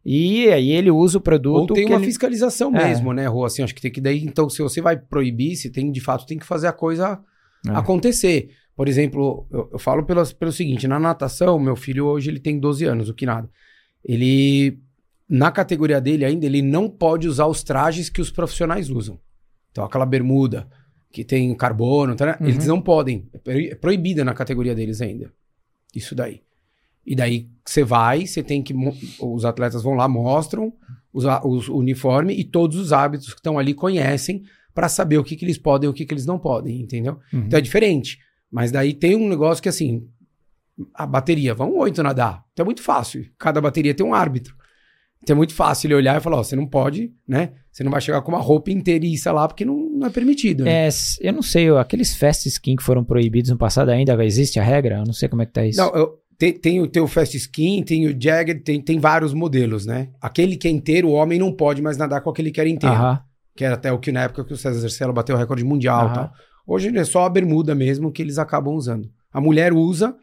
e 0.06 0.50
aí 0.50 0.70
ele 0.70 0.92
usa 0.92 1.18
o 1.18 1.22
produto. 1.22 1.72
Ou 1.72 1.76
tem 1.76 1.88
uma 1.88 1.96
ele... 1.96 2.06
fiscalização 2.06 2.76
é. 2.76 2.88
mesmo, 2.88 3.12
né, 3.12 3.26
Rô? 3.26 3.44
Assim, 3.44 3.64
acho 3.64 3.74
que 3.74 3.82
tem 3.82 3.92
que 3.92 4.00
daí, 4.00 4.24
então, 4.24 4.48
se 4.48 4.62
você 4.62 4.80
vai 4.80 4.96
proibir, 4.96 5.56
se 5.56 5.72
tem, 5.72 5.92
de 5.92 6.00
fato, 6.00 6.28
tem 6.28 6.38
que 6.38 6.46
fazer 6.46 6.68
a 6.68 6.74
coisa 6.74 7.20
é. 7.68 7.72
acontecer. 7.72 8.52
Por 8.76 8.88
exemplo, 8.88 9.48
eu, 9.52 9.70
eu 9.74 9.80
falo 9.80 10.06
pelo, 10.06 10.24
pelo 10.36 10.52
seguinte: 10.52 10.88
na 10.88 11.00
natação, 11.00 11.58
meu 11.58 11.76
filho 11.76 12.06
hoje 12.06 12.30
ele 12.30 12.40
tem 12.40 12.60
12 12.60 12.86
anos, 12.86 13.10
o 13.10 13.16
que 13.16 13.26
nada. 13.26 13.50
Ele, 14.04 14.78
na 15.28 15.52
categoria 15.52 16.00
dele 16.00 16.24
ainda, 16.24 16.46
ele 16.46 16.62
não 16.62 16.88
pode 16.88 17.28
usar 17.28 17.48
os 17.48 17.64
trajes 17.64 18.08
que 18.08 18.22
os 18.22 18.30
profissionais 18.30 18.92
usam. 18.92 19.20
Então, 19.72 19.84
aquela 19.84 20.06
bermuda 20.06 20.68
que 21.12 21.24
tem 21.24 21.56
carbono, 21.56 22.16
tá, 22.16 22.26
né? 22.28 22.38
uhum. 22.40 22.48
eles 22.48 22.68
não 22.68 22.80
podem. 22.80 23.28
É, 23.48 23.70
é 23.70 23.76
proibida 23.76 24.24
na 24.24 24.36
categoria 24.36 24.76
deles 24.76 25.02
ainda. 25.02 25.34
Isso 25.96 26.14
daí. 26.14 26.42
E 27.06 27.16
daí 27.16 27.48
você 27.64 27.84
vai, 27.84 28.26
você 28.26 28.42
tem 28.42 28.64
que. 28.64 28.74
Os 29.20 29.46
atletas 29.46 29.84
vão 29.84 29.94
lá, 29.94 30.08
mostram 30.08 30.74
os, 31.14 31.24
os 31.44 31.70
uniforme 31.70 32.34
e 32.34 32.44
todos 32.44 32.78
os 32.78 32.92
hábitos 32.92 33.34
que 33.34 33.40
estão 33.40 33.58
ali 33.58 33.74
conhecem 33.74 34.44
para 34.74 34.90
saber 34.90 35.18
o 35.18 35.24
que, 35.24 35.36
que 35.36 35.46
eles 35.46 35.58
podem 35.58 35.88
e 35.88 35.90
o 35.90 35.94
que, 35.94 36.06
que 36.06 36.14
eles 36.14 36.26
não 36.26 36.38
podem, 36.38 36.82
entendeu? 36.82 37.20
Uhum. 37.32 37.46
Então 37.46 37.58
é 37.58 37.62
diferente. 37.62 38.20
Mas 38.52 38.72
daí 38.72 38.94
tem 38.94 39.16
um 39.16 39.30
negócio 39.30 39.64
que 39.64 39.70
assim. 39.70 40.08
A 40.94 41.06
bateria, 41.06 41.54
vão 41.54 41.74
oito 41.78 42.04
nadar. 42.04 42.44
Então 42.52 42.64
é 42.64 42.66
muito 42.66 42.82
fácil. 42.82 43.26
Cada 43.40 43.62
bateria 43.62 43.94
tem 43.94 44.06
um 44.06 44.14
árbitro. 44.14 44.54
Então 45.24 45.34
é 45.34 45.38
muito 45.38 45.54
fácil 45.54 45.88
ele 45.88 45.96
olhar 45.96 46.18
e 46.18 46.20
falar: 46.20 46.38
ó, 46.38 46.44
você 46.44 46.56
não 46.56 46.68
pode, 46.68 47.14
né? 47.26 47.54
Você 47.72 47.84
não 47.84 47.92
vai 47.92 48.02
chegar 48.02 48.22
com 48.22 48.32
uma 48.32 48.40
roupa 48.40 48.72
inteiriça 48.72 49.32
lá 49.32 49.48
porque 49.48 49.66
não, 49.66 49.76
não 49.90 50.08
é 50.08 50.10
permitido. 50.10 50.64
Né? 50.64 50.88
É, 50.88 50.90
eu 51.22 51.34
não 51.34 51.42
sei, 51.42 51.70
aqueles 51.70 52.16
fast 52.16 52.48
skin 52.48 52.76
que 52.76 52.84
foram 52.84 53.04
proibidos 53.04 53.52
no 53.52 53.58
passado 53.58 53.90
ainda 53.90 54.24
existe 54.24 54.60
a 54.60 54.64
regra? 54.64 54.98
Eu 54.98 55.06
não 55.06 55.14
sei 55.14 55.28
como 55.28 55.42
é 55.42 55.46
que 55.46 55.54
tá 55.54 55.66
isso. 55.66 55.80
Não, 55.80 55.94
eu, 55.96 56.20
tem, 56.38 56.54
tem, 56.54 56.82
o, 56.82 56.88
tem 56.88 57.02
o 57.02 57.08
Fast 57.08 57.36
Skin, 57.38 57.84
tem 57.84 58.08
o 58.08 58.16
Jagged, 58.20 58.62
tem, 58.62 58.82
tem 58.82 59.00
vários 59.00 59.34
modelos, 59.34 59.86
né? 59.86 60.10
Aquele 60.22 60.58
que 60.58 60.68
é 60.68 60.72
inteiro, 60.72 61.10
o 61.10 61.14
homem 61.14 61.40
não 61.40 61.52
pode 61.52 61.82
mais 61.82 61.98
nadar 61.98 62.22
com 62.22 62.30
aquele 62.30 62.52
que 62.52 62.60
era 62.60 62.70
inteiro. 62.70 62.96
Que 63.56 63.64
era 63.64 63.76
até 63.76 63.92
o 63.92 64.00
que 64.00 64.12
na 64.12 64.24
época 64.24 64.44
que 64.44 64.54
o 64.54 64.58
César 64.58 64.82
Cercelo 64.82 65.14
bateu 65.14 65.36
o 65.36 65.40
recorde 65.40 65.64
mundial 65.64 66.12
tal. 66.14 66.32
Hoje 66.68 66.96
é 66.98 67.04
só 67.04 67.26
a 67.26 67.30
bermuda 67.30 67.74
mesmo 67.74 68.12
que 68.12 68.22
eles 68.22 68.38
acabam 68.38 68.74
usando. 68.74 69.10
A 69.32 69.40
mulher 69.40 69.72
usa, 69.72 70.16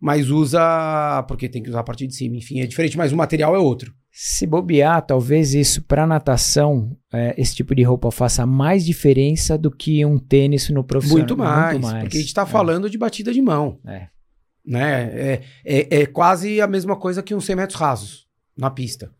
mas 0.00 0.30
usa 0.30 1.24
porque 1.28 1.48
tem 1.48 1.62
que 1.62 1.68
usar 1.68 1.80
a 1.80 1.84
partir 1.84 2.06
de 2.06 2.14
cima. 2.14 2.36
Enfim, 2.36 2.60
é 2.60 2.66
diferente, 2.66 2.96
mas 2.96 3.12
o 3.12 3.16
material 3.16 3.54
é 3.54 3.58
outro. 3.58 3.92
Se 4.10 4.46
bobear, 4.46 5.02
talvez 5.02 5.54
isso 5.54 5.82
para 5.82 6.06
natação, 6.06 6.96
é, 7.12 7.34
esse 7.36 7.54
tipo 7.54 7.74
de 7.74 7.82
roupa 7.82 8.10
faça 8.10 8.46
mais 8.46 8.84
diferença 8.84 9.58
do 9.58 9.70
que 9.70 10.04
um 10.04 10.18
tênis 10.18 10.70
no 10.70 10.82
profissional. 10.82 11.18
Muito 11.18 11.36
mais, 11.36 11.72
Muito 11.72 11.86
mais. 11.86 12.02
porque 12.04 12.16
a 12.16 12.20
gente 12.20 12.28
está 12.28 12.42
é. 12.42 12.46
falando 12.46 12.88
de 12.88 12.96
batida 12.96 13.32
de 13.32 13.42
mão. 13.42 13.78
É. 13.86 14.08
Né? 14.68 15.04
É, 15.04 15.42
é, 15.64 16.00
é 16.02 16.06
quase 16.06 16.60
a 16.60 16.66
mesma 16.66 16.94
coisa 16.94 17.22
que 17.22 17.34
uns 17.34 17.46
100 17.46 17.56
metros 17.56 17.80
rasos 17.80 18.28
na 18.54 18.68
pista. 18.68 19.10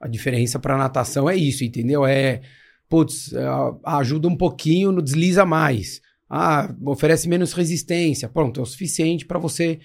A 0.00 0.08
diferença 0.08 0.58
para 0.58 0.76
natação 0.76 1.30
é 1.30 1.36
isso, 1.36 1.62
entendeu? 1.62 2.04
É, 2.04 2.40
putz, 2.88 3.32
é, 3.32 3.46
ajuda 3.84 4.26
um 4.26 4.36
pouquinho, 4.36 4.90
no 4.90 5.00
desliza 5.00 5.46
mais. 5.46 6.02
Ah, 6.28 6.74
oferece 6.84 7.28
menos 7.28 7.52
resistência. 7.52 8.28
Pronto, 8.28 8.58
é 8.58 8.62
o 8.64 8.66
suficiente 8.66 9.24
para 9.24 9.38
você 9.38 9.78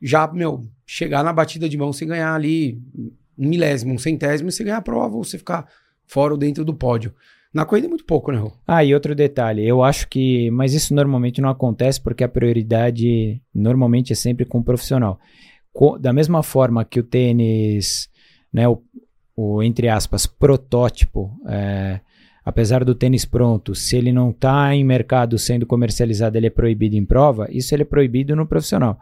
já, 0.00 0.30
meu, 0.32 0.64
chegar 0.86 1.24
na 1.24 1.32
batida 1.32 1.68
de 1.68 1.76
mão 1.76 1.92
sem 1.92 2.06
ganhar 2.06 2.32
ali 2.32 2.80
um 3.36 3.48
milésimo, 3.48 3.94
um 3.94 3.98
centésimo, 3.98 4.48
e 4.48 4.52
você 4.52 4.62
ganhar 4.62 4.76
a 4.76 4.82
prova 4.82 5.16
ou 5.16 5.24
você 5.24 5.38
ficar 5.38 5.66
fora 6.06 6.34
ou 6.34 6.38
dentro 6.38 6.64
do 6.64 6.74
pódio. 6.74 7.12
Na 7.52 7.66
corrida 7.66 7.86
é 7.86 7.90
muito 7.90 8.04
pouco, 8.04 8.32
né, 8.32 8.38
Rô? 8.38 8.50
Ah, 8.66 8.82
e 8.82 8.94
outro 8.94 9.14
detalhe, 9.14 9.66
eu 9.66 9.82
acho 9.82 10.08
que. 10.08 10.50
Mas 10.50 10.72
isso 10.72 10.94
normalmente 10.94 11.40
não 11.40 11.50
acontece 11.50 12.00
porque 12.00 12.24
a 12.24 12.28
prioridade 12.28 13.42
normalmente 13.54 14.12
é 14.12 14.16
sempre 14.16 14.44
com 14.44 14.58
o 14.58 14.64
profissional. 14.64 15.20
Co 15.72 15.98
da 15.98 16.12
mesma 16.12 16.42
forma 16.42 16.84
que 16.84 17.00
o 17.00 17.02
tênis, 17.02 18.08
né, 18.52 18.66
o, 18.68 18.82
o 19.36 19.62
entre 19.62 19.88
aspas, 19.88 20.26
protótipo, 20.26 21.30
é, 21.46 22.00
apesar 22.44 22.84
do 22.84 22.94
tênis 22.94 23.24
pronto, 23.24 23.74
se 23.74 23.96
ele 23.96 24.12
não 24.12 24.30
está 24.30 24.74
em 24.74 24.84
mercado 24.84 25.38
sendo 25.38 25.66
comercializado, 25.66 26.36
ele 26.36 26.46
é 26.46 26.50
proibido 26.50 26.96
em 26.96 27.04
prova, 27.04 27.48
isso 27.50 27.74
ele 27.74 27.82
é 27.82 27.86
proibido 27.86 28.34
no 28.34 28.46
profissional. 28.46 28.98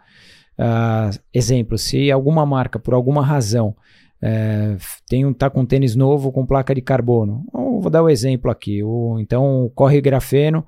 Uh, 0.58 1.18
exemplo, 1.32 1.78
se 1.78 2.10
alguma 2.10 2.44
marca, 2.44 2.78
por 2.78 2.92
alguma 2.92 3.24
razão, 3.24 3.74
é, 4.22 4.76
tem 5.08 5.24
um, 5.24 5.32
tá 5.32 5.48
com 5.48 5.60
um 5.60 5.66
tênis 5.66 5.96
novo 5.96 6.30
com 6.30 6.46
placa 6.46 6.74
de 6.74 6.82
carbono. 6.82 7.44
Vou 7.52 7.90
dar 7.90 8.02
o 8.02 8.06
um 8.06 8.10
exemplo 8.10 8.50
aqui. 8.50 8.82
O, 8.82 9.18
então, 9.18 9.64
o 9.64 9.70
corre 9.70 10.00
grafeno, 10.00 10.64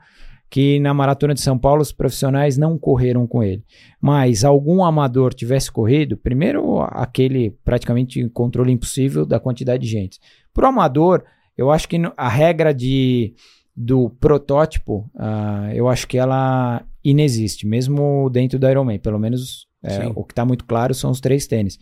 que 0.48 0.78
na 0.80 0.94
maratona 0.94 1.34
de 1.34 1.40
São 1.40 1.58
Paulo 1.58 1.82
os 1.82 1.92
profissionais 1.92 2.56
não 2.56 2.78
correram 2.78 3.26
com 3.26 3.42
ele. 3.42 3.64
Mas 4.00 4.44
algum 4.44 4.84
amador 4.84 5.34
tivesse 5.34 5.70
corrido, 5.70 6.16
primeiro 6.16 6.80
aquele 6.80 7.50
praticamente 7.64 8.26
controle 8.30 8.72
impossível 8.72 9.26
da 9.26 9.40
quantidade 9.40 9.82
de 9.82 9.88
gente. 9.88 10.18
Para 10.52 10.66
o 10.66 10.68
amador, 10.68 11.24
eu 11.56 11.70
acho 11.70 11.88
que 11.88 11.96
a 12.16 12.28
regra 12.28 12.72
de, 12.72 13.34
do 13.76 14.10
protótipo, 14.10 15.10
uh, 15.14 15.72
eu 15.74 15.88
acho 15.88 16.06
que 16.06 16.18
ela 16.18 16.82
inexiste, 17.04 17.66
mesmo 17.66 18.30
dentro 18.30 18.58
do 18.58 18.68
Ironman. 18.68 18.98
Pelo 18.98 19.18
menos 19.18 19.66
é, 19.82 20.06
o 20.14 20.24
que 20.24 20.32
está 20.32 20.44
muito 20.44 20.64
claro 20.64 20.94
são 20.94 21.10
os 21.10 21.20
três 21.20 21.46
tênis. 21.46 21.78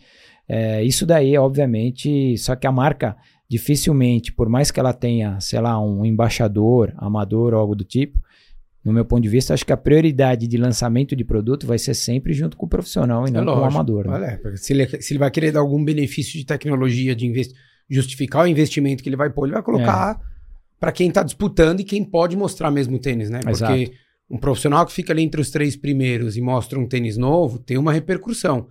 É, 0.47 0.83
isso 0.83 1.05
daí, 1.05 1.37
obviamente, 1.37 2.37
só 2.37 2.55
que 2.55 2.67
a 2.67 2.71
marca 2.71 3.15
dificilmente, 3.49 4.31
por 4.31 4.47
mais 4.49 4.71
que 4.71 4.79
ela 4.79 4.93
tenha, 4.93 5.39
sei 5.39 5.59
lá, 5.59 5.79
um 5.81 6.05
embaixador, 6.05 6.93
amador 6.97 7.53
ou 7.53 7.59
algo 7.59 7.75
do 7.75 7.83
tipo, 7.83 8.19
no 8.83 8.91
meu 8.93 9.05
ponto 9.05 9.21
de 9.21 9.29
vista, 9.29 9.53
acho 9.53 9.65
que 9.65 9.73
a 9.73 9.77
prioridade 9.77 10.47
de 10.47 10.57
lançamento 10.57 11.15
de 11.15 11.23
produto 11.23 11.67
vai 11.67 11.77
ser 11.77 11.93
sempre 11.93 12.33
junto 12.33 12.57
com 12.57 12.65
o 12.65 12.69
profissional 12.69 13.25
e 13.25 13.29
É 13.29 13.31
não 13.31 13.43
com 13.45 13.51
o 13.51 13.53
lógico. 13.55 13.67
amador. 13.75 14.07
né? 14.19 14.37
Porque 14.41 14.57
se, 14.57 14.73
ele, 14.73 14.87
se 15.01 15.13
ele 15.13 15.19
vai 15.19 15.29
querer 15.29 15.51
dar 15.51 15.59
algum 15.59 15.83
benefício 15.83 16.39
de 16.39 16.45
tecnologia, 16.45 17.15
de 17.15 17.27
invest... 17.27 17.53
justificar 17.89 18.43
o 18.45 18.47
investimento 18.47 19.03
que 19.03 19.09
ele 19.09 19.15
vai 19.17 19.29
pôr, 19.29 19.45
ele 19.45 19.53
vai 19.53 19.61
colocar 19.63 20.19
É. 20.19 20.31
para 20.79 20.91
quem 20.91 21.09
está 21.09 21.21
disputando 21.21 21.81
e 21.81 21.83
quem 21.83 22.03
pode 22.03 22.35
mostrar 22.35 22.71
mesmo 22.71 22.95
o 22.95 22.99
tênis, 22.99 23.29
né? 23.29 23.39
Porque 23.43 23.53
Exato. 23.63 23.91
um 24.29 24.37
profissional 24.37 24.85
que 24.85 24.93
fica 24.93 25.13
ali 25.13 25.21
entre 25.21 25.39
os 25.39 25.51
três 25.51 25.75
primeiros 25.75 26.35
e 26.35 26.41
mostra 26.41 26.79
um 26.79 26.87
tênis 26.87 27.17
novo 27.17 27.59
tem 27.59 27.77
uma 27.77 27.93
repercussão. 27.93 28.67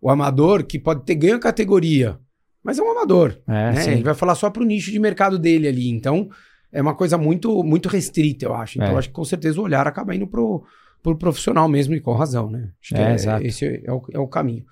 O 0.00 0.08
amador, 0.10 0.64
que 0.64 0.78
pode 0.78 1.04
ter 1.04 1.14
ganho 1.14 1.36
a 1.36 1.40
categoria, 1.40 2.18
mas 2.62 2.78
é 2.78 2.82
um 2.82 2.90
amador. 2.90 3.36
É, 3.46 3.72
né? 3.72 3.92
Ele 3.92 4.02
vai 4.02 4.14
falar 4.14 4.34
só 4.34 4.48
para 4.50 4.62
o 4.62 4.66
nicho 4.66 4.90
de 4.90 4.98
mercado 4.98 5.38
dele 5.38 5.68
ali. 5.68 5.88
Então, 5.90 6.28
é 6.72 6.80
uma 6.80 6.94
coisa 6.94 7.18
muito, 7.18 7.62
muito 7.62 7.88
restrita, 7.88 8.44
eu 8.44 8.54
acho. 8.54 8.78
Então, 8.78 8.94
É. 8.94 8.98
acho 8.98 9.08
que 9.08 9.14
com 9.14 9.24
certeza 9.24 9.60
o 9.60 9.64
olhar 9.64 9.86
acaba 9.86 10.14
indo 10.14 10.26
pro, 10.26 10.64
pro 11.02 11.16
profissional 11.16 11.68
mesmo 11.68 11.94
e 11.94 12.00
com 12.00 12.14
razão, 12.14 12.48
né? 12.50 12.70
Acho 12.82 12.94
que 12.94 13.00
É, 13.00 13.10
é, 13.10 13.14
exato. 13.14 13.46
esse 13.46 13.82
é 13.84 13.92
o, 13.92 14.02
é 14.12 14.18
o 14.18 14.26
caminho. 14.28 14.64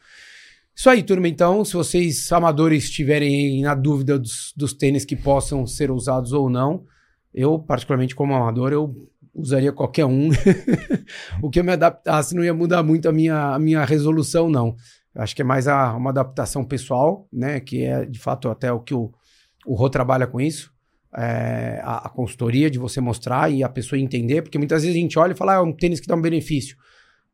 Isso 0.74 0.88
aí, 0.88 1.02
turma. 1.02 1.26
Então, 1.26 1.64
se 1.64 1.74
vocês 1.74 2.30
amadores 2.32 2.84
estiverem 2.84 3.62
na 3.62 3.74
dúvida 3.74 4.16
dos, 4.18 4.52
dos 4.56 4.72
tênis 4.72 5.04
que 5.04 5.16
possam 5.16 5.66
ser 5.66 5.90
usados 5.90 6.32
ou 6.32 6.48
não, 6.48 6.84
eu, 7.34 7.58
particularmente 7.58 8.14
como 8.14 8.32
amador, 8.32 8.72
eu 8.72 8.94
usaria 9.34 9.72
qualquer 9.72 10.04
um. 10.04 10.30
o 11.42 11.50
que 11.50 11.58
eu 11.60 11.64
me 11.64 11.72
adaptasse 11.72 12.34
não 12.34 12.44
ia 12.44 12.54
mudar 12.54 12.82
muito 12.82 13.08
a 13.08 13.12
minha, 13.12 13.54
a 13.54 13.58
minha 13.58 13.84
resolução, 13.84 14.48
não. 14.48 14.76
Acho 15.18 15.34
que 15.36 15.42
é 15.42 15.44
mais 15.44 15.66
a- 15.68 15.94
uma 15.94 16.10
adaptação 16.10 16.64
pessoal, 16.64 17.26
né? 17.32 17.60
Que 17.60 17.84
é, 17.84 18.04
de 18.04 18.18
fato, 18.18 18.48
até 18.48 18.72
o 18.72 18.80
que 18.80 18.94
o, 18.94 19.12
o 19.66 19.74
Rô 19.74 19.90
trabalha 19.90 20.26
com 20.26 20.40
isso. 20.40 20.72
É, 21.16 21.80
a, 21.82 22.06
a 22.06 22.08
consultoria 22.10 22.70
de 22.70 22.78
você 22.78 23.00
mostrar 23.00 23.50
e 23.50 23.62
a 23.64 23.68
pessoa 23.68 23.98
entender, 23.98 24.42
porque 24.42 24.58
muitas 24.58 24.82
vezes 24.82 24.96
a 24.96 25.00
gente 25.00 25.18
olha 25.18 25.32
e 25.32 25.36
fala, 25.36 25.54
ah, 25.54 25.56
é 25.56 25.60
um 25.62 25.72
tênis 25.72 26.00
que 26.00 26.06
dá 26.06 26.14
um 26.14 26.20
benefício. 26.20 26.76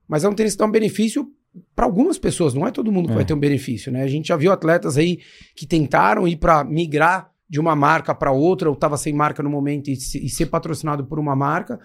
Mas 0.09 0.23
é 0.25 0.29
um 0.29 0.33
tênis 0.35 0.53
que 0.53 0.59
dá 0.59 0.65
um 0.67 0.71
benefício 0.71 1.27
para 1.75 1.85
algumas 1.85 2.19
pessoas, 2.19 2.55
não 2.55 2.67
é 2.67 2.71
todo 2.71 2.91
mundo 2.93 3.07
que 3.07 3.13
É. 3.13 3.17
vai 3.17 3.25
ter 3.25 3.35
um 3.35 3.39
benefício, 3.39 3.91
né? 3.93 4.03
A 4.03 4.09
gente 4.09 4.29
já 4.29 4.37
viu 4.37 4.51
atletas 4.53 4.97
aí 4.97 5.19
que 5.57 5.67
tentaram 5.67 6.27
ir 6.27 6.37
para 6.37 6.65
migrar 6.65 7.31
de 7.49 7.61
uma 7.61 7.77
marca 7.77 8.15
para 8.15 8.33
outra, 8.33 8.69
ou 8.69 8.75
estava 8.75 8.97
sem 8.97 9.13
marca 9.13 9.43
no 9.43 9.51
momento 9.51 9.89
e, 9.91 9.97
se- 9.97 10.25
e 10.25 10.29
ser 10.29 10.47
patrocinado 10.47 11.05
por 11.05 11.19
uma 11.19 11.37
marca, 11.37 11.79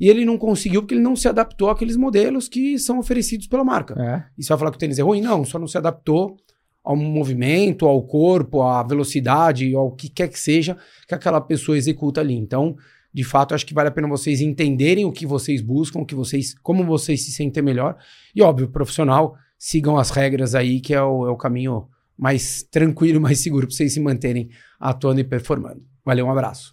e 0.00 0.08
ele 0.08 0.24
não 0.24 0.38
conseguiu 0.38 0.82
porque 0.82 0.94
ele 0.94 1.02
não 1.02 1.16
se 1.16 1.28
adaptou 1.28 1.70
àqueles 1.70 1.96
modelos 1.96 2.48
que 2.48 2.78
são 2.78 2.98
oferecidos 2.98 3.46
pela 3.46 3.64
marca. 3.64 3.94
É. 4.00 4.24
E 4.38 4.42
você 4.42 4.48
vai 4.50 4.58
falar 4.58 4.70
que 4.70 4.76
o 4.76 4.80
tênis 4.80 4.98
é 4.98 5.02
ruim? 5.02 5.20
Não, 5.20 5.44
só 5.44 5.58
não 5.58 5.66
se 5.66 5.76
adaptou 5.76 6.36
ao 6.84 6.96
movimento, 6.96 7.86
ao 7.86 8.02
corpo, 8.02 8.62
à 8.62 8.82
velocidade, 8.82 9.74
ao 9.74 9.90
que 9.92 10.08
quer 10.08 10.28
que 10.28 10.38
seja 10.38 10.76
que 11.06 11.14
aquela 11.14 11.40
pessoa 11.40 11.76
executa 11.76 12.20
ali. 12.20 12.34
Então, 12.34 12.76
de 13.12 13.24
fato, 13.24 13.54
acho 13.54 13.66
que 13.66 13.74
vale 13.74 13.88
a 13.88 13.92
pena 13.92 14.08
vocês 14.08 14.40
entenderem 14.40 15.04
o 15.04 15.12
que 15.12 15.26
vocês 15.26 15.60
buscam, 15.60 16.00
o 16.00 16.06
que 16.06 16.14
vocês, 16.14 16.54
como 16.62 16.84
vocês 16.84 17.24
se 17.24 17.32
sentem 17.32 17.62
melhor. 17.62 17.96
E, 18.34 18.42
óbvio, 18.42 18.68
profissional, 18.68 19.36
sigam 19.58 19.98
as 19.98 20.10
regras 20.10 20.54
aí, 20.54 20.80
que 20.80 20.94
é 20.94 21.02
o, 21.02 21.26
é 21.26 21.30
o 21.30 21.36
caminho 21.36 21.88
mais 22.16 22.62
tranquilo, 22.62 23.20
mais 23.20 23.40
seguro 23.40 23.66
para 23.66 23.76
vocês 23.76 23.92
se 23.92 24.00
manterem 24.00 24.48
atuando 24.80 25.20
e 25.20 25.24
performando. 25.24 25.82
Valeu, 26.04 26.26
um 26.26 26.30
abraço. 26.30 26.72